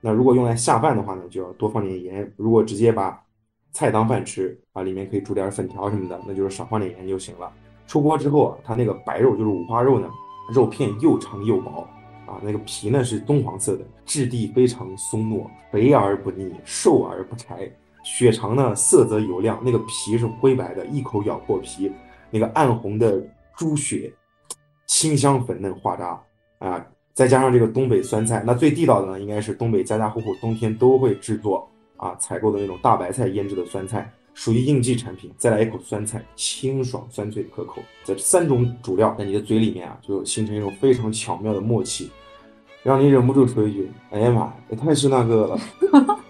[0.00, 2.30] 那如果用来下饭的话呢，就要多放点盐。
[2.36, 3.20] 如果直接把
[3.72, 7.52] 菜当饭吃啊，里面可以煮点粉条什么的，那就是少放点盐就行了。
[7.86, 10.08] 出锅之后啊，它那个白肉就是五花肉呢，
[10.52, 11.88] 肉片又长又薄
[12.26, 17.70] 啊，那个皮呢是棕黄色的，质地非常松糯，肥而不腻，瘦而不柴。
[18.06, 21.90] 血肠呢，色泽油亮，那个皮是灰白的，一口咬破皮，
[22.30, 23.20] 那个暗红的
[23.56, 24.12] 猪血，
[24.86, 26.22] 清香粉嫩化渣
[26.60, 35.32] 啊，再加上这个东北酸菜，那最地道的呢，应该是东北家家户户冬天都会制作啊，采购的那种大白菜腌制的酸菜，属于应季产品。
[35.36, 37.82] 再来一口酸菜，清爽酸脆可口。
[38.04, 42.08] 这三种主料在你的嘴里面啊，就形成一种非常巧妙的默契，
[42.84, 45.58] 让你忍不住说一句：“哎呀妈呀，也太是那个了。”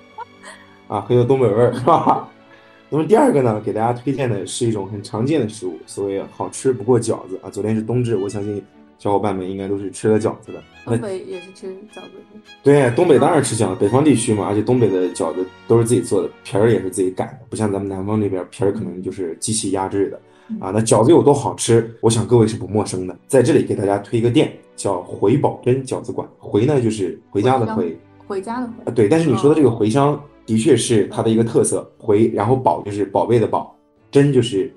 [0.89, 2.29] 啊，很有东北味儿，是吧？
[2.89, 7.51] 那么第二个呢，给大家推荐的是一种很常见的食物，所谓好吃不过饺子啊。
[7.51, 8.63] 昨天是冬至，我相信
[8.97, 10.63] 小伙伴们应该都是吃了饺子的。
[10.85, 12.41] 东北也是吃饺子的。
[12.63, 20.21] 对，东北当然吃饺子，北方地区嘛，而且东北的饺子都是自己做的，皮儿也是自己擀的，不像咱们南方那边皮儿可能就是机器压制的
[20.65, 20.71] 啊。
[20.71, 23.19] 那饺子有多好吃，我想各位是不陌生的。
[23.27, 26.27] 在这里给大家推一个店，叫回宝珍饺子馆。
[26.39, 28.93] 回呢就是回家的回，回家的回啊。
[28.95, 30.23] 对，但是你说的这个茴香。
[30.47, 33.77] 的确是它的一个特色，回然后宝就是宝贝的宝，
[34.11, 34.73] 珍就是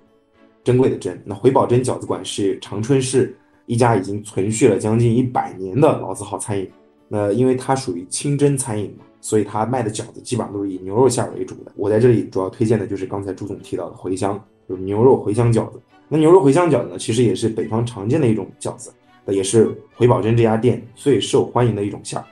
[0.64, 1.22] 珍贵的珍。
[1.24, 6.70] 那回宝珍饺子馆是长春市一家已经存续了将近一百年的老字号餐饮。
[7.08, 11.72] 那因为它属于清真餐饮嘛，所以它卖的饺子基本上都是以牛肉馅为主的。
[11.76, 15.80] 我在这里主要推荐的就是刚才朱总提到的茴香，就是牛肉茴香饺子。
[16.08, 18.92] 那牛肉茴香饺子呢，其实也是北方常见的一种饺子，
[19.28, 22.26] 也是回宝珍这家店最受欢迎的一种馅儿，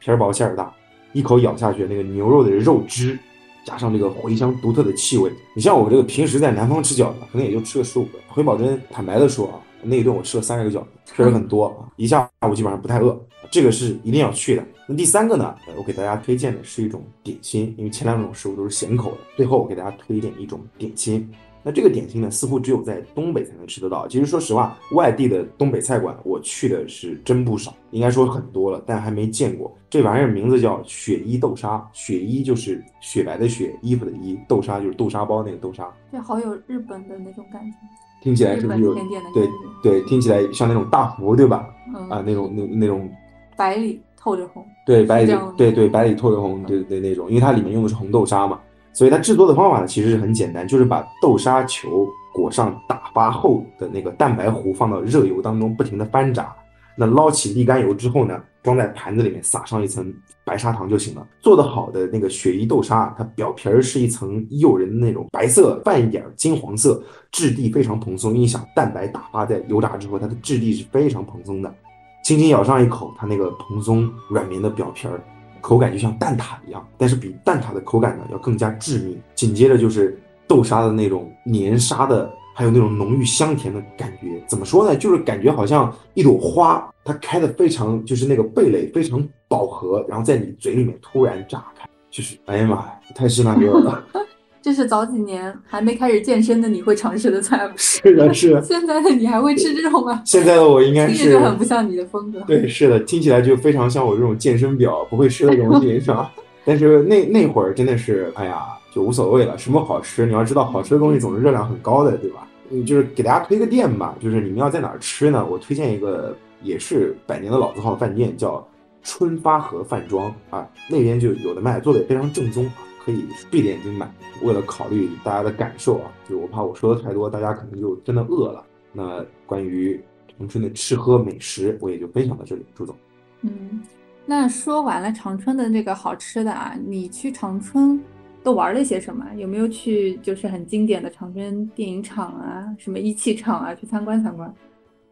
[0.00, 0.72] 皮儿薄馅儿大。
[1.12, 3.18] 一口咬下去，那个牛肉的肉汁，
[3.64, 5.30] 加上这个茴香独特的气味。
[5.54, 8.18] 你像我这个平时在南方吃饺子，可能也就吃个十五个。
[8.28, 13.18] 回宝珍坦白的说啊，那一顿我吃了三十个饺子，确实很多啊，一下午基本上不太饿。
[13.50, 14.64] 这个是一定要去的。
[14.86, 19.18] 那第三个呢，我给大家推荐的是一种点心，因为前两种食物都是咸口的。
[19.36, 21.28] 最后我给大家推荐一种点心。
[21.62, 24.08] 那这个点心呢，似乎只有在东北才能吃得到。
[24.08, 29.70] 其实说实话，外地的东北菜馆我去的是真不少，应该说很多了，但还没见过。
[29.90, 35.86] 这玩意儿名字叫雪衣豆沙，雪衣就是雪白的雪，衣服的衣，豆沙就是豆沙包那个豆沙。
[36.10, 37.76] 对，好有日本的那种感觉。
[38.22, 38.94] 听起来是不是有？
[38.94, 39.48] 对
[39.82, 41.66] 对，听起来像那种大福，对吧？
[42.08, 43.10] 啊，那种那那种
[43.56, 44.64] 白里透着红。
[44.86, 48.60] 对，白里对对白里透着红，对对那种，因为它里面用的是红豆沙嘛。
[48.92, 56.54] 所以它制作的方法呢，其实是很简单，就是把豆沙球裹上打发后的那个蛋白糊，放到热油当中不停的翻炸。
[56.96, 60.12] 那捞起沥干油之后呢，装在盘子里面，撒上一层
[60.44, 61.26] 白砂糖就行了。
[61.40, 68.34] 做的好的那个雪衣豆沙，它表皮儿是一层诱人的那种白色泛一点金黄色，质地非常蓬松。
[68.34, 71.74] 你想，蛋白打发在油炸之后，它的质地是非常蓬松的，
[72.22, 75.22] 轻轻咬上一口，它那个蓬松软绵的表皮儿。
[75.60, 79.18] 口感就像蛋挞一样，但是比蛋挞的口感呢要更加致密。
[79.34, 84.42] 紧接着就是豆沙的那种粘沙的，还有那种浓郁香甜的感觉。
[84.46, 84.96] 怎么说呢？
[84.96, 94.04] 就是感觉好像一朵花，它开的非常，就是那个蓓蕾非常饱和，然后在你嘴里面突然炸开，就是哎呀妈呀，太是那个了。
[94.62, 97.72] 这是早几年还没开始健身的你会尝试的菜吗？
[97.76, 98.62] 是的，是的。
[98.62, 100.22] 现在的你还会吃这种吗？
[100.24, 102.40] 现在的我应该是就很不像你的风格。
[102.46, 106.30] 对，是的，听起来就非常像我这种健身表不会吃的东西，是吧？
[106.64, 109.56] 但是那那会儿真的是，哎呀，就无所谓了。
[109.56, 110.26] 什么好吃？
[110.26, 112.46] 你要知道，好吃的东西总是热量很高的，对吧？
[112.70, 115.44] 嗯，就是给大家推个店吧，就是你们要在哪儿吃呢？
[115.50, 118.64] 我推荐一个也是百年的老字号饭店，叫
[119.02, 122.70] 春发和饭庄啊，那边就有的卖，做的也非常正宗。
[123.04, 124.12] 可以闭着眼睛买。
[124.42, 128.64] 为了考虑大家的感受啊，就我怕我说的太多，大家可能就真的饿了。
[128.92, 130.02] 那关于
[130.36, 132.64] 长春的吃喝美食，我也就分享到这里。
[132.74, 132.96] 朱总，
[133.42, 133.82] 嗯，
[134.26, 138.02] 那说完了长春的这个好吃的啊，你去长春
[138.42, 139.24] 都玩了些什么？
[139.36, 144.52] 有没有去就是很经典的长春电影厂啊，什么一汽厂啊，去参观参观？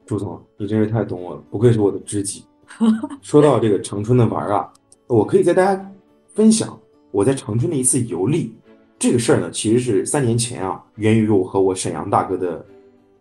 [0.06, 2.44] 朱总，你真是太懂我了，不愧是我的知己。
[3.22, 4.72] 说到这个长春的玩啊，
[5.06, 5.92] 我可以在大家
[6.34, 6.78] 分享
[7.10, 8.54] 我在长春的一次游历。
[8.98, 12.66] 这个事儿呢，其实是三年前啊，源于我和我沈阳大哥的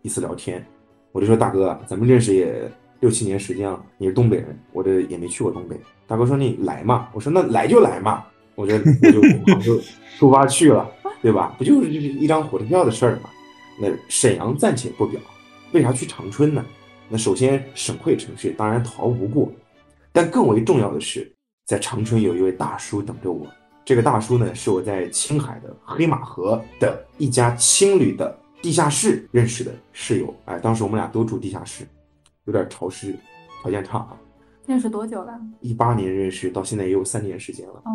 [0.02, 0.64] 一次聊天。
[1.12, 5.78] 我就说大哥，咱们认识也六七年时间了，你是东北人，我这也没去过东北。
[6.06, 8.24] 大哥说你来嘛，我说那来就来嘛，
[8.56, 9.80] 我就我就我就
[10.18, 10.90] 出发去了，
[11.22, 11.54] 对吧？
[11.56, 13.30] 不就是就是一张火车票的事儿嘛。
[13.80, 15.20] 那沈阳暂且不表，
[15.70, 16.64] 为啥去长春呢？
[17.08, 19.48] 那首先省会城市当然逃不过，
[20.12, 21.32] 但更为重要的是，
[21.66, 23.46] 在长春有一位大叔等着我。
[23.88, 30.34] 这个大叔呢，是我在青海的黑马河的一家青旅的地下室认识的室友。
[30.44, 31.88] 哎，当时我们俩都住地下室，
[32.44, 33.18] 有点潮湿，
[33.62, 34.14] 条件差啊。
[34.66, 35.40] 认识多久了？
[35.62, 37.82] 一八年认识，到现在也有三年时间了。
[37.86, 37.90] 哦，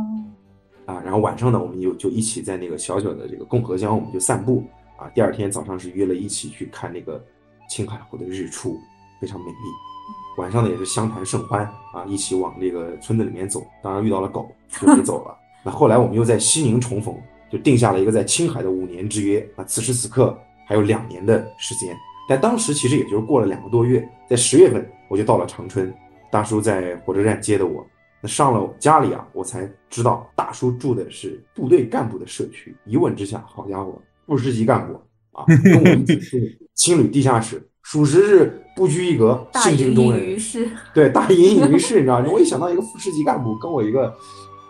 [0.88, 4.66] 啊，然后晚上呢，我们就就一起在那个小小的这个共和江，我们就散步。
[4.98, 7.24] 啊，第二天早上是约了一起去看那个
[7.70, 8.80] 青海湖的日出，
[9.22, 10.40] 非常美丽。
[10.40, 13.64] 晚上呢也是相谈甚欢啊，一起往这个村子里面走。
[13.84, 15.38] 当然遇到了狗，就没走了。
[15.64, 17.16] 那后来我们又在西宁重逢，
[17.52, 19.40] 就定下了一个在青海的五年之约。
[19.56, 21.96] 啊，此时此刻还有两年的时间，
[22.28, 25.94] 但当时其实也就是过了两个多月，在十月份我就到了长春，
[26.32, 27.86] 大叔在火车站接的我。
[28.22, 32.76] 那上了家里啊，我才知道大叔住的是部队干部的社区。
[32.86, 34.94] 一问之下，好家伙，副师级干部
[35.34, 36.38] 啊，跟我一起住
[36.74, 40.26] 青旅地下室，属实是不拘一格，性情中人。
[40.26, 42.30] 于市，对，大隐隐于市，你知道吗？
[42.32, 44.16] 我一想到一个副师级干部跟我一个，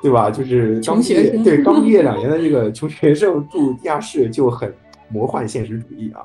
[0.03, 0.29] 对吧？
[0.29, 4.71] 就是刚毕业，对，刚毕业两年的这个穷学生住地下室就很
[5.07, 6.21] 魔幻现实主义啊。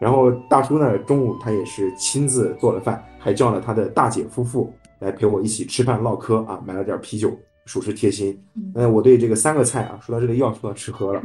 [0.00, 7.30] 然后大叔呢，中午他也是亲自做了饭，还叫了他的大姐夫妇来陪我一起吃饭唠嗑啊，买了点啤酒，
[7.66, 8.42] 属实贴心。
[8.56, 11.22] 嗯嗯，我对这个三个菜啊，说到这里又要说到吃喝了，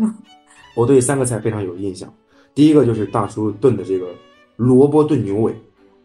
[0.75, 2.13] 我对三个菜非常有印象。
[2.53, 4.07] 第一个就是大叔炖的这个
[4.57, 5.55] 萝卜炖牛尾，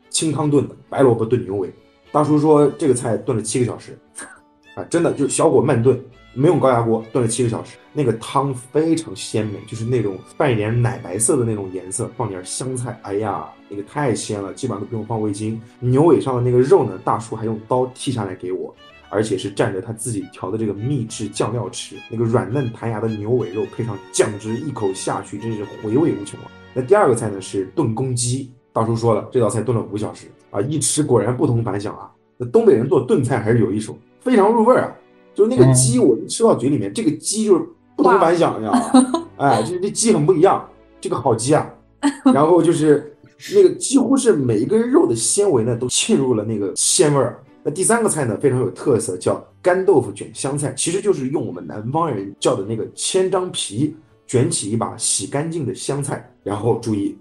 [0.08, 1.68] 清汤炖的白萝卜炖牛尾。
[2.12, 3.98] 大叔说这个菜炖了七个小时，
[4.84, 5.98] 真的就是小火慢炖，
[6.34, 7.76] 没用高压锅，炖了七个小时。
[7.92, 15.60] 那个汤非常鲜美，就是那种带一点奶白色的那种颜色，放点香菜，哎呀，那个太鲜了，基本上都不用放味精。
[15.80, 18.72] 牛尾上的那个肉呢，大叔还用刀剔下来给我，
[19.08, 26.46] 而且是蘸着他自己调的这个秘制酱料吃，那个软嫩弹牙的牛尾肉配上酱汁，一口下去真是回味无穷啊。
[26.72, 32.08] 那第二个菜呢是炖公鸡，大叔说了，这道菜炖了五小时啊，一吃果然不同凡响啊。
[32.36, 34.96] 那东北人做炖菜还是有一手，非常入味儿啊。
[35.34, 37.64] 就是那个鸡，我一吃到嘴里面，这个鸡就是
[37.96, 39.28] 不同凡响，你知道吗？
[39.38, 40.68] 哎，就是这鸡很不一样，
[41.00, 41.72] 这个好鸡啊。
[42.24, 43.16] 然后就是
[43.54, 47.42] 那个几乎是每一根肉的纤维呢都沁入了那个鲜味儿。
[47.62, 53.94] 那第三个菜呢非常有特色，叫干豆腐卷香菜，其实就是用我们南方人叫的那个千张皮
[54.26, 57.16] 卷起一把洗干净的香菜，然后注意，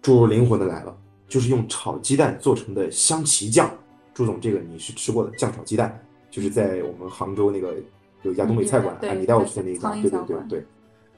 [0.00, 0.94] 注入灵魂的来了，
[1.28, 3.70] 就是用炒鸡蛋做成的香旗酱。
[4.14, 7.74] 朱总，这个你是吃过的酱炒鸡蛋，就是在我们杭州那个
[8.22, 10.64] 有一家东北菜馆，对啊，你带我去的那一家，对对对对。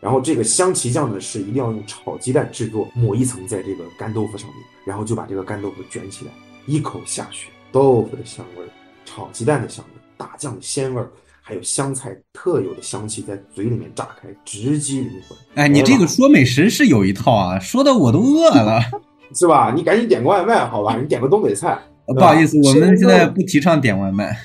[0.00, 6.32] 然后这个香旗酱呢是一定要用炒鸡蛋制作，抹一层在这个干豆腐上面，然后就把这个干豆腐卷起来，
[6.66, 8.68] 一口下去，豆腐的香味儿，
[9.04, 11.08] 炒鸡蛋的香味儿，大酱的鲜味儿，
[11.40, 15.38] 还有香菜特有的香气在嘴里面炸开，直击灵魂。
[15.54, 18.80] 哎，你这个说美食是有一套啊，说的我都饿了。
[19.32, 19.72] 是吧？
[19.74, 20.96] 你赶紧点个外卖，好吧？
[21.00, 21.78] 你点个东北菜。
[22.06, 24.36] 不好意思，我们现在不提倡点外卖。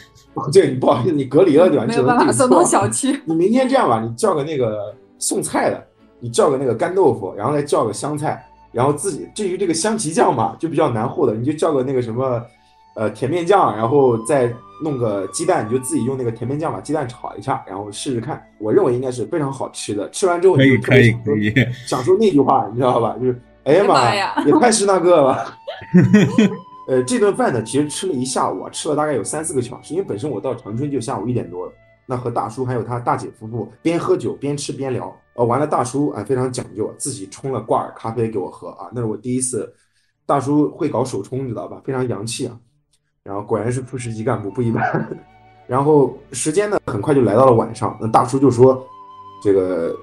[0.51, 1.83] 这个你不好意思，你隔离了对吧？
[1.83, 3.19] 你没只能订有办法送到错小区。
[3.25, 5.83] 你明天这样吧，你叫个那个送菜的，
[6.19, 12.41] 你叫个那个干豆腐，然后再叫个香菜，然后自己至于这个香皮酱嘛，就比较难和的，你就叫个那个什么，
[12.95, 14.51] 呃，甜面酱，然后再
[14.83, 18.41] 弄个鸡蛋，你就自己用那个甜面酱把鸡蛋炒一下，然后试试看。
[18.59, 20.09] 我认为应该是非常好吃的。
[20.09, 21.11] 吃完之后可以你就特别可以
[21.51, 23.15] 可以，想说那句话，你知道吧？
[23.19, 25.45] 就是哎呀妈哎呀妈呀也太是那个了。
[26.89, 31.71] 呃，这顿饭呢，其实吃了一下午啊，吃了大概有三四个小时，因为本身我到长春就下午一点多了。
[32.07, 39.71] 那和大叔还有他大姐夫妇边喝酒边吃边聊，呃，完了大叔啊非常讲究，自己冲了挂耳咖啡给我喝啊，那是我第一次，
[40.25, 41.79] 大叔会搞手冲，你知道吧？
[41.85, 42.59] 非常洋气啊。
[43.21, 45.07] 然后果然是副市级干部不一般。
[45.67, 48.83] 然后时间呢很快就来到了晚上，那大叔就说，
[49.43, 49.95] 这个，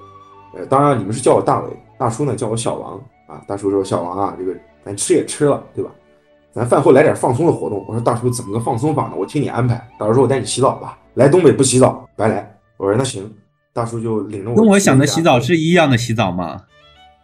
[0.53, 3.43] 呃，当然你们是叫我大伟，大叔呢叫我小王啊。
[3.45, 5.91] 大叔说小王啊，这个咱吃也吃了，对吧？
[6.53, 7.83] 咱饭后来点放松的活动。
[7.87, 9.13] 我说大叔怎么个放松法呢？
[9.15, 9.75] 我听你安排。
[9.99, 10.97] 大叔说我带你洗澡吧。
[11.13, 12.57] 来东北不洗澡白来。
[12.77, 13.31] 我说那行。
[13.73, 14.55] 大叔就领着我。
[14.55, 16.61] 跟我想的洗澡是一样的洗澡吗？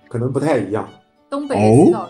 [0.07, 0.87] 可能不太一样。
[1.29, 2.09] 东北洗澡，哦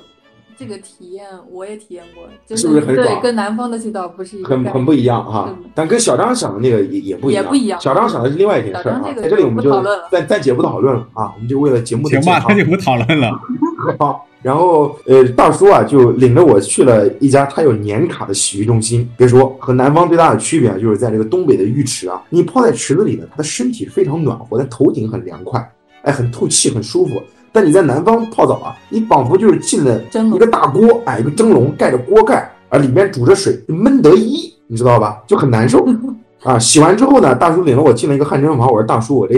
[0.63, 9.71] 这个体验我也体验过，就是对不是很爽跟南方的去倒不是一很很不一样哈嗯，但跟小张想的那个也也不一样，也不一样小张想的是另外一件事儿啊这，在这里我们就
[10.09, 13.29] 暂暂且不讨论了啊，我们就为了节目的行吧，健康那就不讨论了。
[13.99, 19.09] 好，然后呃，大叔啊就领着我去了一家他有年卡的洗浴中心。
[19.17, 25.69] 别说和南方最大的区别啊，就是在这个东北的浴池啊，你泡在池子里呢，他的身体非常暖和，但头顶很凉快，
[26.03, 27.21] 哎，很透气，很舒服。
[27.53, 30.01] 但你在南方泡澡啊，你仿佛就是进了
[30.35, 35.21] 一个大锅，哎，一个蒸笼盖着锅盖，啊，里面煮着水，闷得一，你知道吧？
[35.27, 35.87] 就很难受
[36.43, 36.57] 啊。
[36.57, 39.35] 洗完之后呢，大叔领了我进了一个汗蒸房，我说大叔，我这，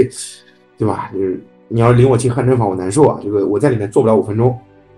[0.78, 1.12] 对吧？
[1.14, 4.58] 就是你要领我进汗蒸房，我难受啊，这个我在里面坐不了五分钟。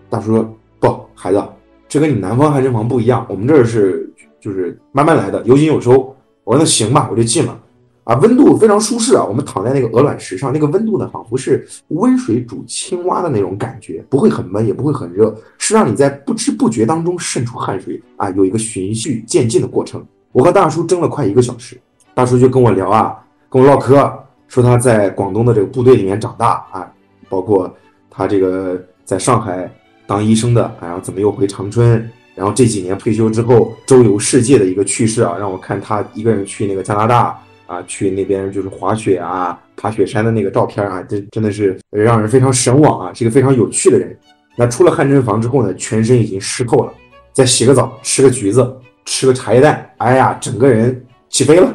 [0.10, 1.44] 大叔说不，孩子，
[1.90, 4.08] 这跟你南方汗蒸房不一样，我们这儿是
[4.40, 6.16] 就是慢慢来的，有进有收。
[6.44, 7.60] 我说那行吧，我就进了。
[8.08, 9.26] 啊，温度非常舒适啊！
[9.26, 20.02] 我们躺在那个鹅卵石上，那个温度呢，仿佛是温水煮青蛙的那种感觉，不会很闷，也不会很热，是让你在不知不觉当中渗出汗水啊，有一个循序渐进的过程。
[20.32, 21.78] 我和大叔争了快一个小时，
[22.14, 23.14] 大叔就跟我聊啊，
[23.50, 24.10] 跟我唠嗑，
[24.48, 26.90] 说他在广东的这个部队里面长大啊，
[27.28, 27.70] 包括
[28.10, 29.70] 他这个在上海
[30.06, 37.38] 当医生的，啊然后怎么又回长春，然后这几年退休之后周游世界的一个趣事啊，让我看他一个人去那个加拿大。
[37.68, 44.18] 啊，去那边就是滑雪啊、爬雪山的那个照片啊，这真的是让人非常神往啊，是一个非常有趣的人。
[44.56, 46.92] 那出了汗蒸房之后呢，全身已经湿透了，
[47.32, 51.72] 再洗个澡，吃个橘子，吃个茶叶蛋，哎呀，整个人起飞了，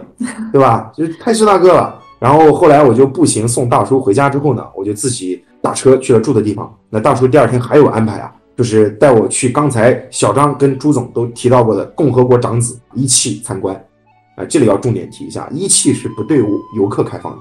[0.51, 0.91] 对吧？
[0.97, 2.01] 就太是大个了。
[2.19, 6.73] 然后后来我就步行送大叔回家之后呢，我就自己打车去了住的地方。
[6.89, 13.81] 那大叔第二天还有安排啊，就是带我去刚才小张跟朱总都提到过的共和国长子一汽参观。
[14.37, 16.39] 啊，这里要重点提一下，一汽是不对
[16.77, 17.39] 游客开放的，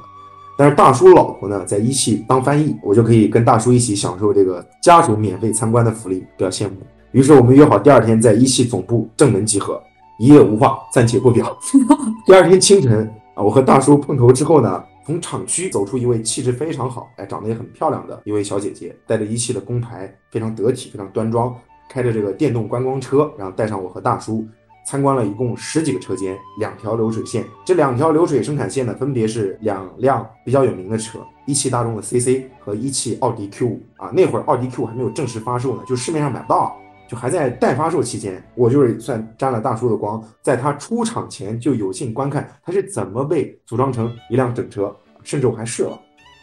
[0.57, 6.75] 但是大叔老婆呢在一汽当翻译，我就可以跟大叔一起享受这个家属免费参观的福利，比较羡慕。
[7.11, 9.81] 于是我们约好第二天在一汽总部正门集合，
[10.19, 11.57] 一夜无话，暂且不表。
[12.25, 21.55] 第二天清晨啊，我和大叔碰头之后呢，从厂区走出一位气质非常好，哎，长得也很漂亮的一位小姐姐，带着一汽的工牌，非常得体，非常端庄，
[21.89, 24.45] 开着这个电动观光车，然后带上我和大叔。
[24.83, 27.45] 参观了一共十几个车间，两条流水线。
[27.65, 34.09] 这两条流水生产线呢，分别是两辆比较有名的车，一汽大众的 CC 和一汽奥迪 Q 五啊。
[34.13, 36.75] 那会儿奥迪 Q 还没有正式发售呢，就市面上买不到，
[37.07, 38.43] 就还在待发售期间。
[38.55, 45.99] 我就是算沾了大叔的光，在他出厂前就有幸观看他是怎么被组装成一辆整车，甚至我还试了。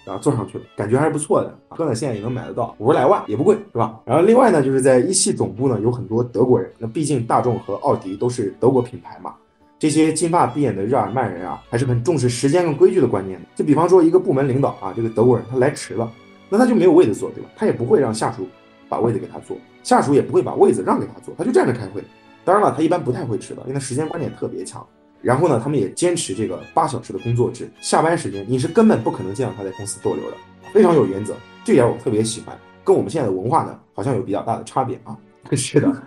[0.09, 1.59] 啊，坐上去了，感觉还是不错的。
[1.77, 4.01] 车呢现在也能买得到，五十来万也不贵，是吧？
[4.05, 9.35] 然后另外呢，就是在一汽总部呢有很多德国人，那毕竟大众和奥迪都是德国品牌嘛。
[9.79, 13.47] 这些金发碧眼的日耳曼人啊，还是很重视时间跟规矩的观念的。
[13.55, 16.11] 就比方说一个部门领导啊，这个德国人他来迟了，
[16.49, 17.51] 那他就没有位子坐，对吧？
[17.55, 18.45] 他也不会让下属
[18.89, 22.03] 把位子给他坐，下属也不会把位子让给他坐，他就站着开会。
[22.45, 24.85] 当然了，他一般不太会迟到，因为他时间观念特别强。
[25.21, 30.37] 然后呢，他们也坚持这个八小时的工作制，下班时间你是根本不可能见到他在公司逗留的，
[30.73, 35.17] 非常有原则，这点我特别喜欢，跟我们现在的文化呢好像有比较大的差别啊。
[35.53, 36.03] 是的，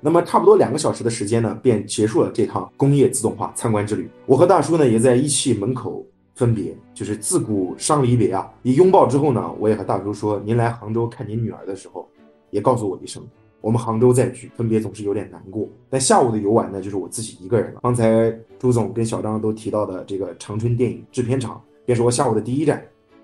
[0.00, 4.08] 那么差不多两个小时的时间呢，便结束了这趟工业自动化参观之旅。
[4.24, 6.04] 我和大叔呢也在一汽门口
[6.34, 8.50] 分别，就是自古伤离别啊。
[8.62, 12.08] 一拥抱之后呢，我也和大叔说，您来杭州看您女儿的时候，
[12.50, 13.22] 也告诉我一声。
[13.60, 15.68] 我们杭州再聚，分别总是有点难过。
[15.90, 17.80] 但下午的游玩呢，就是我自己一个人了。
[17.82, 22.82] 刚才朱总跟小张都提到的这个长春电影制片厂，便是我下午的第一站。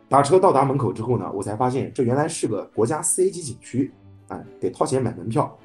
[0.09, 3.91] 打车到达门口之后呢，我才发现这原来是个国家四 A 级景区，
[4.29, 5.57] 哎，得掏钱买门票，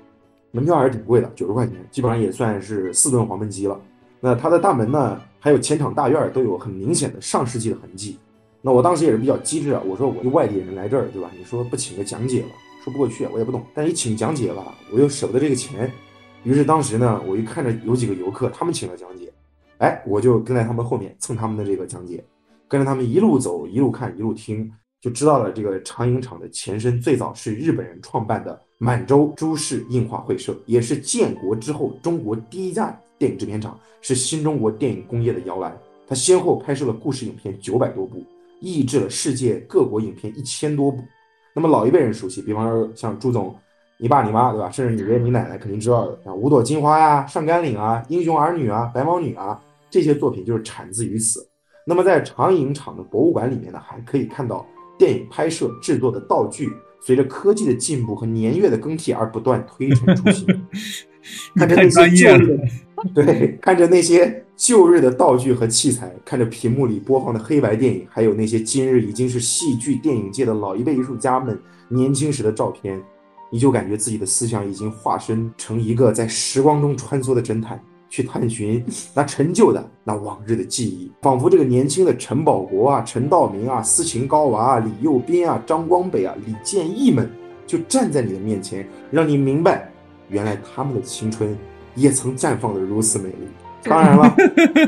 [0.52, 3.78] 门票还是挺贵的，九十块钱，基本上也算是四顿黄焖鸡了。
[4.22, 8.18] 那它的大门呢，还有前场大院都有很明显的上世纪的痕迹。
[8.62, 11.30] 那我当时也是比较机智啊，我说我一外地人来这儿，对吧？
[11.38, 12.50] 你说不请个讲解了？
[12.84, 13.62] 说不过去，我也不懂。
[13.74, 15.92] 但一请讲解吧，我又舍不得这个钱。
[16.44, 19.27] 于是当时呢，我一看着有几个游客，他们请了讲解，
[19.80, 22.24] 哎，我就跟在他们后面蹭他们的这个讲解，
[22.68, 24.72] 跟着他们一路走，一路看，一路听，
[25.02, 35.76] 就知道了这个长影厂的前身最早是日本人创办的满洲株式映画会社，也是建国之后中国第一家电影制片厂，是新中国电影工业的摇篮。
[36.08, 38.24] 它先后拍摄了故事影片九百多部，
[38.62, 41.04] 译制了世界各国影片一千多部。
[41.54, 43.54] 那么老一辈人熟悉，比方说像朱总，
[44.00, 44.70] 你爸你妈对吧？
[44.72, 49.60] 甚至你爷爷你奶奶肯定知道的，像《五朵金花》呀、《上甘岭》啊、《英雄儿女》啊、《白毛女》啊，
[49.90, 51.48] 这些作品就是产自于此。
[51.86, 54.66] 那么在长影厂的博物馆里面呢，还可以看到
[54.98, 56.70] 电影拍摄制作的道具，
[57.02, 60.46] 随着科技的进步和年月的更替而不断推陈出新。
[61.56, 62.58] 看着那些旧日
[63.14, 71.60] 的，对，看着那些旧日的道具和器材，看着屏幕里播放的黑白电影，还有那些今日已经是戏剧电影界的老一辈艺术家们
[71.90, 73.02] 年轻时的照片，
[73.52, 77.78] 你就感觉自己的思想已经化身成一个在时光中穿梭的侦探，
[78.10, 78.84] 去探寻
[79.14, 87.30] 那陈旧的那往日的记忆，仿佛这个年轻的陈宝国啊、陈道明啊、斯琴高娃啊、李幼斌啊、张光北啊、李建义们
[87.66, 89.92] 就站在你的面前，让你明白，
[90.30, 91.58] 原来他们的青春
[91.96, 93.48] 也曾绽放的如此美丽。
[93.84, 94.36] 当然了，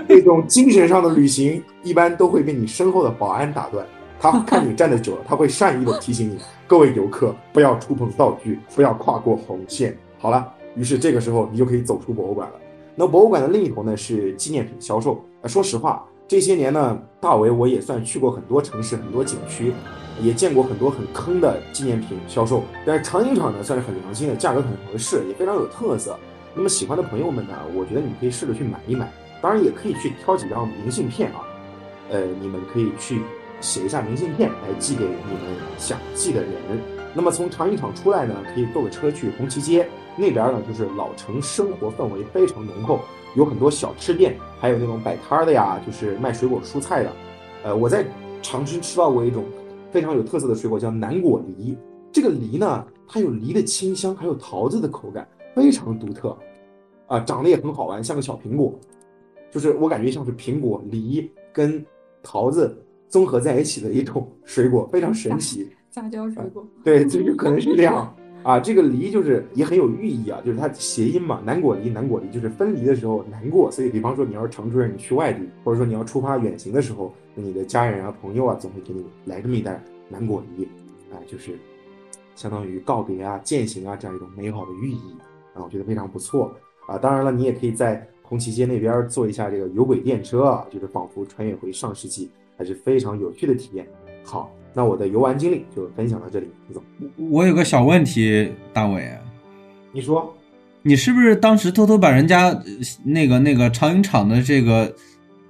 [0.10, 3.86] 这种精神上的旅行一般都会被你身后的保安打断。
[4.20, 9.98] 他看你站得久了，他会善意的提醒你：各位游客不要触碰道具，不要跨过红线。
[10.18, 12.56] 好了，于是这个时候你就可以走出博物馆了。
[13.00, 15.24] 那博物馆的另一头呢是纪念品销售。
[15.46, 19.72] 说实话，这些年呢，大为我也算去过很多城市、很多景区，
[20.22, 22.62] 也见过很多很坑的纪念品销售。
[22.86, 26.20] 但是长影厂呢算是很良心的，价格很合适，也非常有特色。
[26.54, 29.10] 那么喜欢的朋友们呢，我觉得你可以试着去买一买，
[29.42, 31.40] 当然也可以去挑几张明信片啊。
[32.12, 33.22] 呃，你们可以去。
[33.62, 35.42] 写一下明信片来寄给你们
[35.78, 36.50] 想寄的人。
[37.14, 39.86] 那么从长影厂出来呢，可以坐个车去红旗街
[40.20, 43.00] 那边呢，就是老城生活氛围非常浓厚，
[43.36, 47.12] 有很多小吃店，还有那种摆摊的呀，就是卖水果蔬菜的。
[47.64, 48.06] 呃，我在
[48.42, 49.46] 长春吃到过一种
[49.92, 51.78] 非常有特色的水果，叫南果梨。
[52.12, 56.38] 这个梨呢，它有梨的清香，还有桃子的口感，非常独特。
[57.08, 58.78] 啊，长得也很好玩，像个小苹果，
[59.50, 61.84] 就是我感觉像是苹果、梨跟
[62.22, 62.86] 桃子。
[63.10, 65.68] 综合在一起的一种水果，非常神奇。
[65.90, 68.16] 杂交水果，对，这就可能是这样
[68.50, 68.60] 啊。
[68.60, 73.70] 这个梨就是也很有寓意啊，就是它谐音嘛，南果梨，南果梨就是分离的时候难过。
[73.72, 80.68] 所以，比方说你要是长春，你去外地，或者说你要出发远行的时候，你的家人啊、朋友啊，总会给你来这么一袋南果梨，
[81.12, 81.58] 哎，就是
[82.36, 85.16] 相当于告别啊、践行啊这样一种美好的寓意
[85.54, 86.54] 啊，我觉得非常不错
[86.88, 86.98] 啊。
[86.98, 92.30] 当然了，你也可以在红旗街那边坐一下这个有轨电车啊，就是仿佛穿越回上世纪。
[92.60, 93.88] 还是非常有趣的体验。
[94.24, 96.48] 好，那我的游玩经历就分享到这里。
[96.68, 96.84] 李总，
[97.30, 99.12] 我有个小问题，大伟，
[99.92, 100.34] 你说，
[100.82, 102.56] 你是不是当时偷偷把人家
[103.04, 104.94] 那个那个长影厂的这个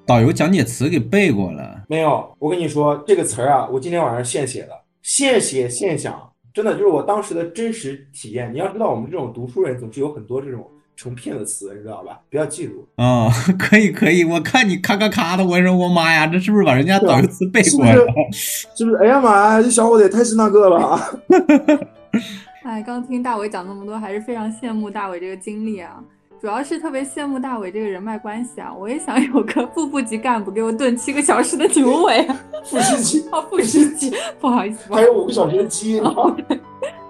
[0.06, 1.84] 导游讲解词给背过了？
[1.90, 8.54] 没有，我跟你说这个词儿啊，我今天晚上现写的，现写现想，真的就是我当时的真实体验。
[8.54, 10.66] 你要知道，我们这种读书人总是有很多这种。
[11.00, 12.20] 成片的词，你知道吧？
[12.30, 13.30] 不要记住啊！
[13.58, 18.06] 可以可以，我看你咔咔咔的，我说我妈呀，这是不是把人家导游词背过来了？
[18.34, 18.97] 是不是？
[18.97, 21.00] 哎呀妈呀，这小伙子也太是那个了！
[22.66, 26.04] 哎，刚听大伟讲那么多，还是非常羡慕大伟这个经历啊！
[26.41, 28.74] 主要是特别羡慕大伟这个人脉关系啊！
[28.78, 32.28] 我也想有个副部级干部给我炖七个小时的牛尾。
[32.66, 36.02] 副司机啊，副司机，不好意思，还有五个小时的鸡。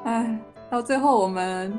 [0.04, 1.74] 哎，到最后我们。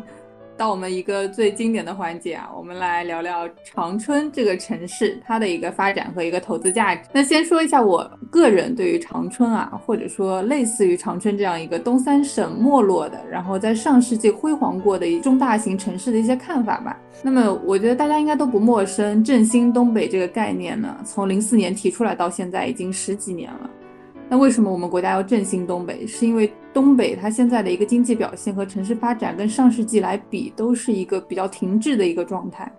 [0.61, 7.09] 到我们一个最经典的环节啊，我们来聊聊长春这个城市它的一个发展和一个投资价值。
[7.15, 16.95] 那先说一下我个人对于长春啊，或者说类似于长春这样一个东三省没落的，然后在上世纪辉煌过的一中大型城市的一些看法吧。
[17.23, 23.71] 那么我觉得大家应该都不陌生，振兴东北这个概念呢，从零四年提出来到现在已经十几年了。
[24.33, 26.07] 那为什么我们国家要振兴东北？
[26.07, 32.71] 是因为东北它现在的一个经济表现和城市发展跟上世纪来比，都是一个比较停滞的一个状态。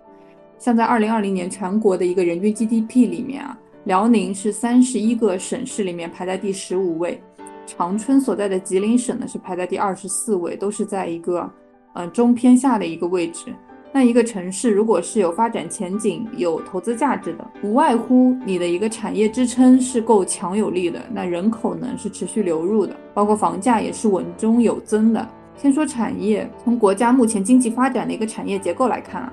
[0.58, 7.22] 像在二零二零年全国的一个人均 GDP 里面啊，辽宁是三十一个省市里面排在第十五位，
[7.66, 11.50] 长春所在的吉林省呢是排在第二十四位，都是在一个
[11.92, 13.52] 嗯中偏下的一个位置。
[13.94, 25.28] 那一个城市如果是有发展前景、有投资价值的，无外乎你的一个产业支撑是够强有力的，那人口呢是持续流入的，包括房价也是稳中有增的。
[25.56, 29.32] 先说产业，从国家目前经济发展的一个产业结构来看啊，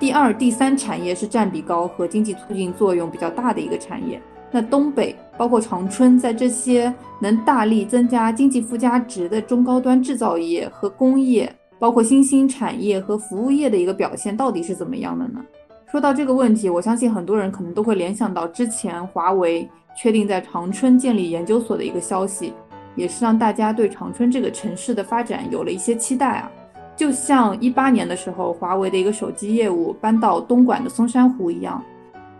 [0.00, 4.20] 第二、第三产业是占比高和经济促进作用比较大的一个产业。
[4.50, 11.50] 那东北包括长春，在这些能大力增加经济附加值的中高端制造业和工业。
[11.82, 15.44] 包括新兴产业和服务业的一个表现到底是怎么样的呢？
[15.90, 22.52] 说到这个问题，我相信很多人可能都会联想到之前华为确定在长春建立研究所的一个消息，
[22.94, 26.48] 也是让大家对长春这个城市的发展有了一些期待啊。
[26.94, 31.82] 就像一八年的时候，华为的一个手机业务搬到东莞的松山湖一样，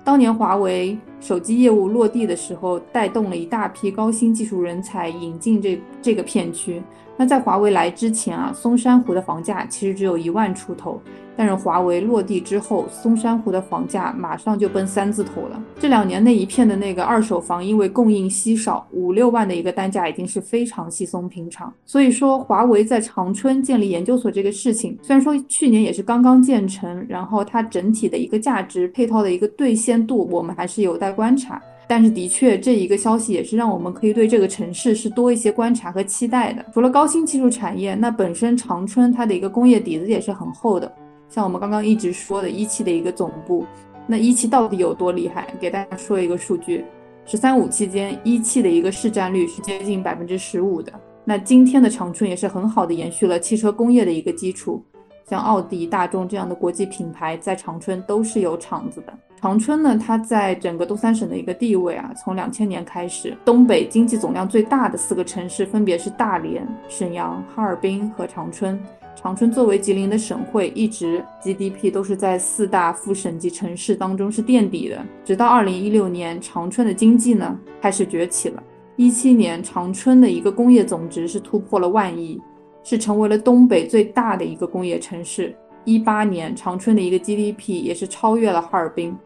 [0.04, 6.80] 当年华为手机业务落地的时候，带动了一大批高新技术人才引进这这个片区。
[7.22, 11.00] 那在华为来之前啊，松山湖的房价其实只有一万出头。
[11.36, 15.62] 但是华为落地之后，松山湖的房价马上就奔三字头了。
[15.78, 21.72] 这两年那一片的那个二手房，因为供应稀少，五六万的一个单价已经是非常稀松平常。
[21.86, 31.62] 所以说，华为在长春建立研究所这个事情，虽然说去年也是刚刚建成，然后它整体的一个价值配套的一个兑现度，我们还是有待观察。
[31.94, 36.64] 但是的确，这一个消息也是让我们可以对这个城市是多一些观察和期待的。
[36.72, 40.90] 除了高新技术产业，那本身长春它的一个工业底子也是很厚的。
[41.28, 43.66] 像我们刚刚一直说的一汽的一个总部，
[44.06, 45.54] 那一汽到底有多厉害？
[45.60, 46.82] 给大家说一个数据
[47.28, 50.90] ：“十三五”期间，一汽的一个市占率是接近百分之十五的。
[51.26, 54.82] 那今天的长春也是很好的延续了汽车工业的一个基础，
[55.28, 59.12] 像奥迪、大众这样的国际品牌在长春都是有厂子的。
[59.42, 68.78] 长春呢，它在整个东三省的一个地位啊，从两千年开始，东北经济总量最大的四个城市分别是大连、沈阳、哈尔滨和长春。
[69.16, 75.04] 长春作为吉林的省会，一直 GDP 都是在四大副省级城市当中是垫底的。
[75.24, 78.62] 直到二零一六年，长春的经济呢开始崛起了。
[78.94, 82.40] 一七年，长春的一个工业总值是突破了万亿，
[82.84, 85.52] 是成为了东北最大的一个工业城市。
[85.84, 89.18] 一八年，长春的一个 GDP 也是超越了哈尔滨。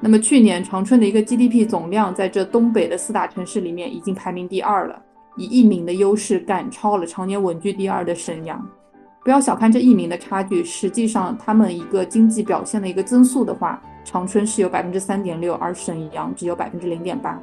[0.00, 5.02] 那么去年，长春的一个 GDP 总量在这东北的四大城市里面已经排名第二了，
[5.36, 8.64] 以一名的优势赶超了常年稳居第二的沈阳。
[9.24, 17.38] 不要小看这一名的差距，实际上他们一个经济表现的一个增速的话，长春是有百分之三点六，而沈阳只有百分之零点八。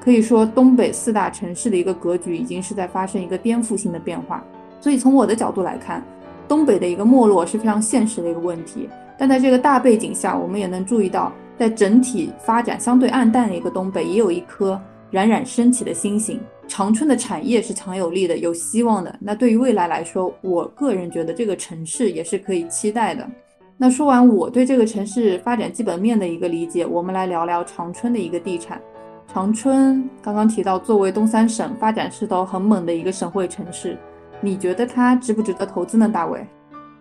[0.00, 4.42] 可以说，东北四大城市的一个格局已经是在发生一个颠覆性的变化。
[4.80, 6.02] 所以从我的角度来看，
[6.48, 8.88] 东北的一个没落是非常现实的一个问题。
[9.18, 14.80] 但在这个大背景下，我们也能注意到，在整体发展相对暗淡的一个东北，也有一颗
[15.10, 16.40] 冉冉升起的星星。
[16.68, 19.14] 长春的产业是强有力的，有希望的。
[19.18, 23.26] 那对于未来来说，我个人觉得这个城市也是可以期待的。
[23.76, 28.80] 那说完我对这个城市发展基本面的一个理解，我们来聊聊长春的一个地产。
[29.32, 33.96] 长春刚刚提到，作为东三省发展势头很猛的一个省会城市，
[34.40, 36.08] 你觉得它值不值得投资呢？
[36.08, 36.46] 大伟？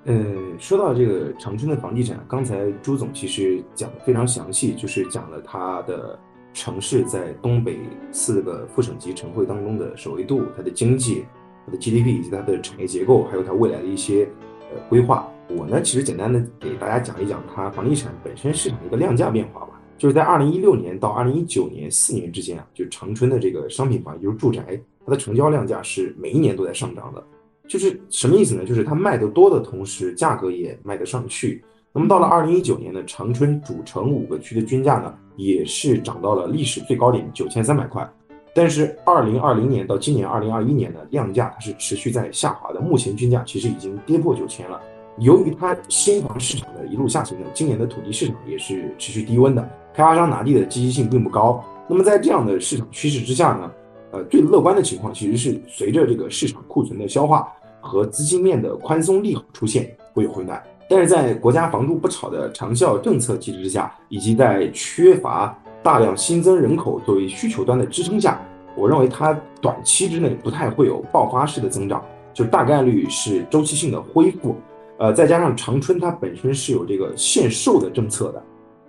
[0.08, 0.16] 呃，
[0.58, 6.20] 说到这个长春的房地产，刚才朱总其实讲的非常详细，就是讲了它的。
[6.54, 7.78] 城市在东北
[8.12, 11.24] 四个副省级城会当中的首位度，它的经济、
[11.68, 14.28] 它的 GDP 以及它的产业结构，还有它未来的一些
[14.74, 15.32] 呃规划。
[15.50, 19.80] 我呢，其实简单的给大家讲一讲它房地产本身市场的一个量价变化吧。
[20.00, 27.24] 就是在二零一六年到二零一九年四年之间啊，就长春的这个商品房，也就是住宅，它的成交量价是每一年都在上涨的。
[27.68, 28.64] 就是什么意思呢？
[28.66, 31.64] 就是它卖得多的同时，价格也卖得上去。
[31.94, 35.14] 那么到了二零一九年呢，长春主城五个区的均价呢？
[35.36, 38.08] 也是涨到了历史最高点九千三百块，
[38.56, 44.82] 但是二零二零年到今年二零二一年的量价它是持续在下滑的，目前均价其实已经跌破九千了。
[45.20, 49.62] 由于它新房市场的一路下行呢，今年的土地市场也是持续低温的，
[49.94, 51.64] 开发商拿地的积极性并不高。
[51.88, 53.72] 那么在这样的市场趋势之下呢，
[54.12, 57.52] 呃，最乐观的情况其实是随着这个市场库存的消化
[57.82, 60.62] 和资金面的宽松利好出现，会有回暖。
[60.90, 68.40] 但是在国家房住不炒的长效政策机制之下，以及在缺乏大量新增人口作为需求端的支撑下，
[68.76, 72.02] 我认为它短期之内不太会有爆发式的增长，
[72.34, 74.56] 就大概率是周期性的恢复。
[74.98, 78.42] 呃，再加上长春它本身是有这个限售的政策的，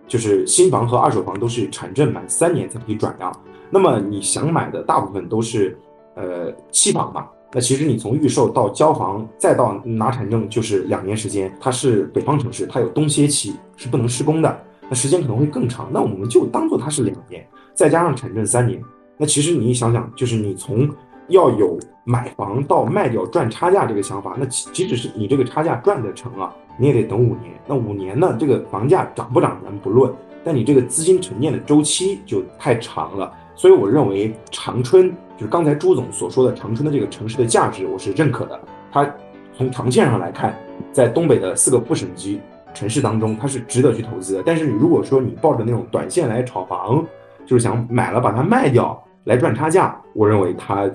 [0.08, 3.30] 就是新房和二手房都是产证满三年才可以转让，
[3.70, 5.78] 那么你想买的大部分都是
[6.16, 7.28] 呃期房嘛。
[7.52, 15.88] 那其实你从预售到交房再到拿产证就是两年时间，它是北方城市，它有冬歇期是不能施工的，那时间可能会更长。
[15.92, 18.82] 那我们就当做它是两年，再加上产证三年。
[19.16, 20.88] 那其实你想想，就是你从
[21.28, 27.52] 要有买房到卖掉赚差价这个想法，那即使是你这个差价赚得成啊，你也得等五年。
[27.66, 30.12] 那五年呢，这个房价涨不涨咱不论，
[30.42, 33.32] 但你这个资金沉淀的周期就太长了。
[33.54, 38.58] 所以我认为长春就是刚才朱总所说的长春的这个城市的价值，我是认可的。
[38.90, 39.08] 它
[39.56, 40.56] 从长线上来看，
[40.92, 42.40] 在东北的四个副省级
[42.72, 44.42] 城市当中，它是值得去投资的。
[44.46, 47.04] 但是你如果说你抱着那种短线来炒房，
[47.44, 50.88] 就是想买了把它卖掉来赚差价，我认为它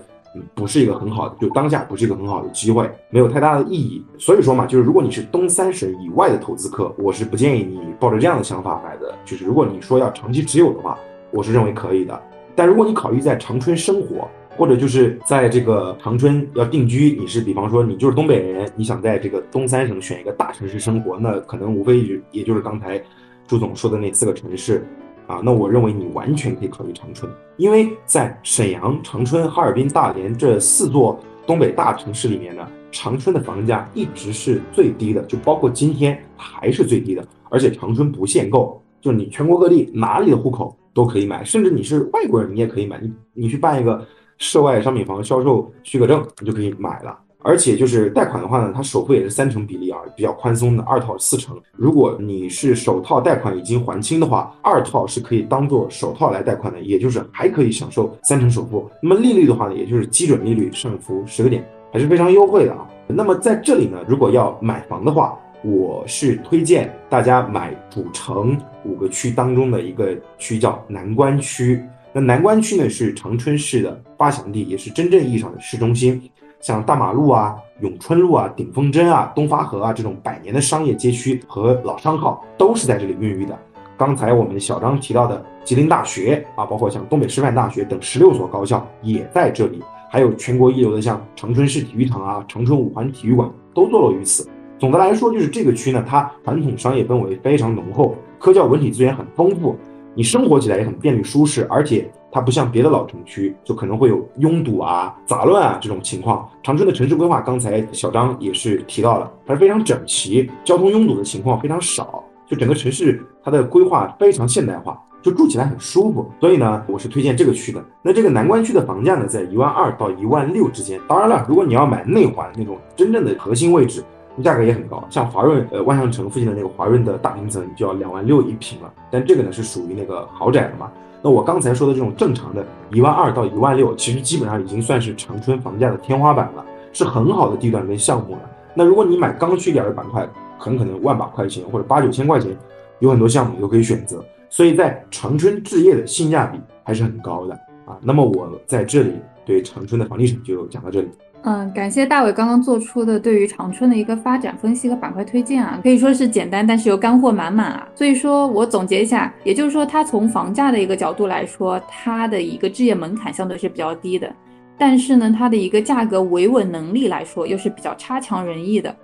[0.56, 4.04] 不是一个很好的，就当下不是一个很好的机会，没有太大的意义。
[4.18, 9.14] 所以说嘛，就是如果你是东三省以外的投资客，我是不建议你抱着这样的想法买的。
[9.26, 10.98] 就是如果你说要长期持有的话，
[11.32, 12.22] 我是认为可以的。
[12.56, 23.02] 但如果你考虑在长春生活，或者就是在这个长春要定居，你是比方说你就是东北人，你想在这个东三省选一个大城市生活，那可能无非也就是刚才
[23.48, 24.86] 朱总说的那四个城市
[25.28, 25.42] 啊。
[25.44, 40.76] 那我认为你完全可以考虑长春，因为在沈阳、长春、哈尔滨、大连这四座东北大城市里面呢，长春的房价一直是最低的，就包括今天还是最低的，而且长春不限购，就是你全国各地哪里的户口。
[40.96, 43.00] 都可以买，甚至你是外国人，你也可以买。
[43.02, 44.06] 你你去办一个
[44.38, 51.60] 涉外商品房销售许可证，你就可以买了而且就是贷款的话呢，它首付也是三成比例啊，比较宽松的，二套四成。
[51.74, 58.90] 如果你是首套贷款已经还清的话，二套是可以当做首套来贷款的，也就是还可以享受三成首付。
[59.02, 62.88] 那么利率的话呢，也就是基准利率上浮十个点，还是非常优惠的啊。
[63.08, 71.82] 那么在这里呢，如果要买房的话，我是推荐大家买主城五个区当中的一个区，叫南关区。
[72.14, 76.22] 那南关区呢是长春市的发祥地，也是真正意义上的市中心。
[76.64, 83.60] 像大马路啊、永春路啊、顶峰针啊、东发河啊这种百年的商业街区和老商号都是在这里孕育的。
[83.98, 94.48] 刚才我们小张提到的吉林大学啊，包括像东北师范大学等十六所高校也在这里，还有全国一流的像长春市体育场啊、长春五环体育馆都坐落于此。
[94.80, 99.76] 总的来说，就是这个区呢，它传统商业氛围非常浓厚，科教文体资源很丰富，
[100.16, 102.10] 你生活起来也很便利舒适，而且。
[102.34, 106.50] 它不像别的老城区，就可能会有拥堵啊、杂乱啊这种情况。
[106.64, 116.28] 长春的城市规划，刚才小张也是提到了，它是非常整齐，交通拥堵的情况非常少，就整个城市它的规划非常现代化，就住起来很舒服。
[116.40, 117.80] 所以呢，我是推荐这个区的。
[118.02, 121.00] 那这个南关区的房价呢，在一万二到一万六之间。
[121.08, 124.04] 当然了，如果你要买内环那种真正的核心位置，
[124.44, 125.04] 价格也很高。
[125.12, 128.92] 像华润呃万象城附近的那个华润的大平层，就要两万六一平了。
[129.12, 130.92] 但这个呢，是属于那个豪宅的嘛。
[131.24, 138.42] 那我刚才说的这种正常的一万二到一万六，其实基本上已经算是长春房价的天花板了，是很好的地段跟项目了。
[138.76, 140.28] 那如果你买刚需点的板块，
[140.60, 142.54] 很可能万把块钱或者八九千块钱，
[143.00, 144.22] 有很多项目都可以选择。
[144.50, 147.54] 所以在长春置业的性价比还是很高的
[147.86, 147.98] 啊。
[148.02, 149.14] 那么我在这里
[149.46, 151.10] 对长春的房地产就讲到这里。
[151.46, 157.86] 嗯，感谢大伟刚刚做出的对于长春的一个发展分析和板块推荐啊，可以说是简单，但是又干货满满啊。
[157.94, 164.34] 所以说我总结一下，也就是说，它从房价的一个角度来说，它的一个置业门槛相对是比较低的，
[164.78, 168.96] 但是呢，它的一个价格维稳能力来说又是比较差强人意的。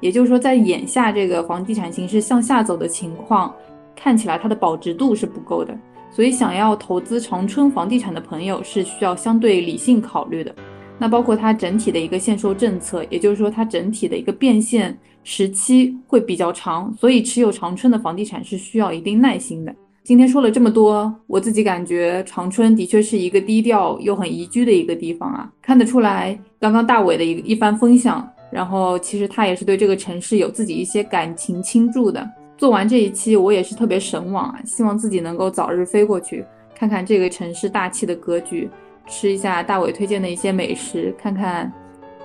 [0.00, 3.54] 也就是说，在眼下这个房地产形势向下走的情况，
[3.96, 5.74] 看起来它的保值度是不够的，
[6.10, 10.54] 所以想要投资长春房地产的朋友是需要相对理性考虑的。
[10.98, 19.74] 那包括它整体的一个限售政策，也就是说它整体的一个变现时期会比较长，所以持有长春的房地产是需要一定耐心的。
[20.02, 25.50] 今天说了这么多，我自己感觉长春的确是一个低调又很宜居的一个地方啊。
[25.60, 32.24] 看得出来，刚刚大伟的一一番分享，然后其实他也是对这个城市有自己一些感情倾注的。
[32.56, 38.70] 做完这一期，我也是特别神往啊，希望自己能够早日飞过去，看看这个城市大气的格局。
[39.06, 41.72] 吃一下大伟推荐的一些美食，看看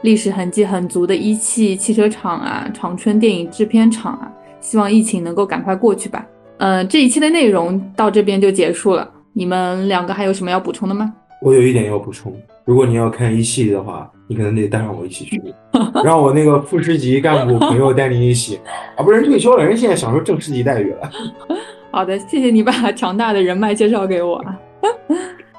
[0.02, 4.32] 历史痕迹很足的一汽汽车厂啊，长春电影制片厂啊。
[4.60, 6.26] 希望疫情能够赶快过去吧。
[6.58, 9.10] 嗯，这一期的内容到这边就结束了。
[9.34, 11.12] 你们两个还有什么要补充的吗？
[11.42, 12.32] 我有一点要补充，
[12.66, 15.42] 如果你要看一汽的话，你可能得带上我一起去，
[16.06, 18.60] 让我那个副师级干部朋友带你一起
[18.96, 21.10] 啊，不然退休了，人现在享受正师级待遇了。
[21.90, 24.40] 好的，谢谢你把 强大的人脉介绍给我。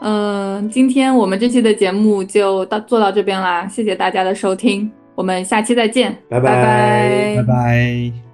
[0.04, 8.31] 嗯，今天我们这期的节目就到做到这边啦，谢谢大家的收听，我们下期再见，拜拜拜拜。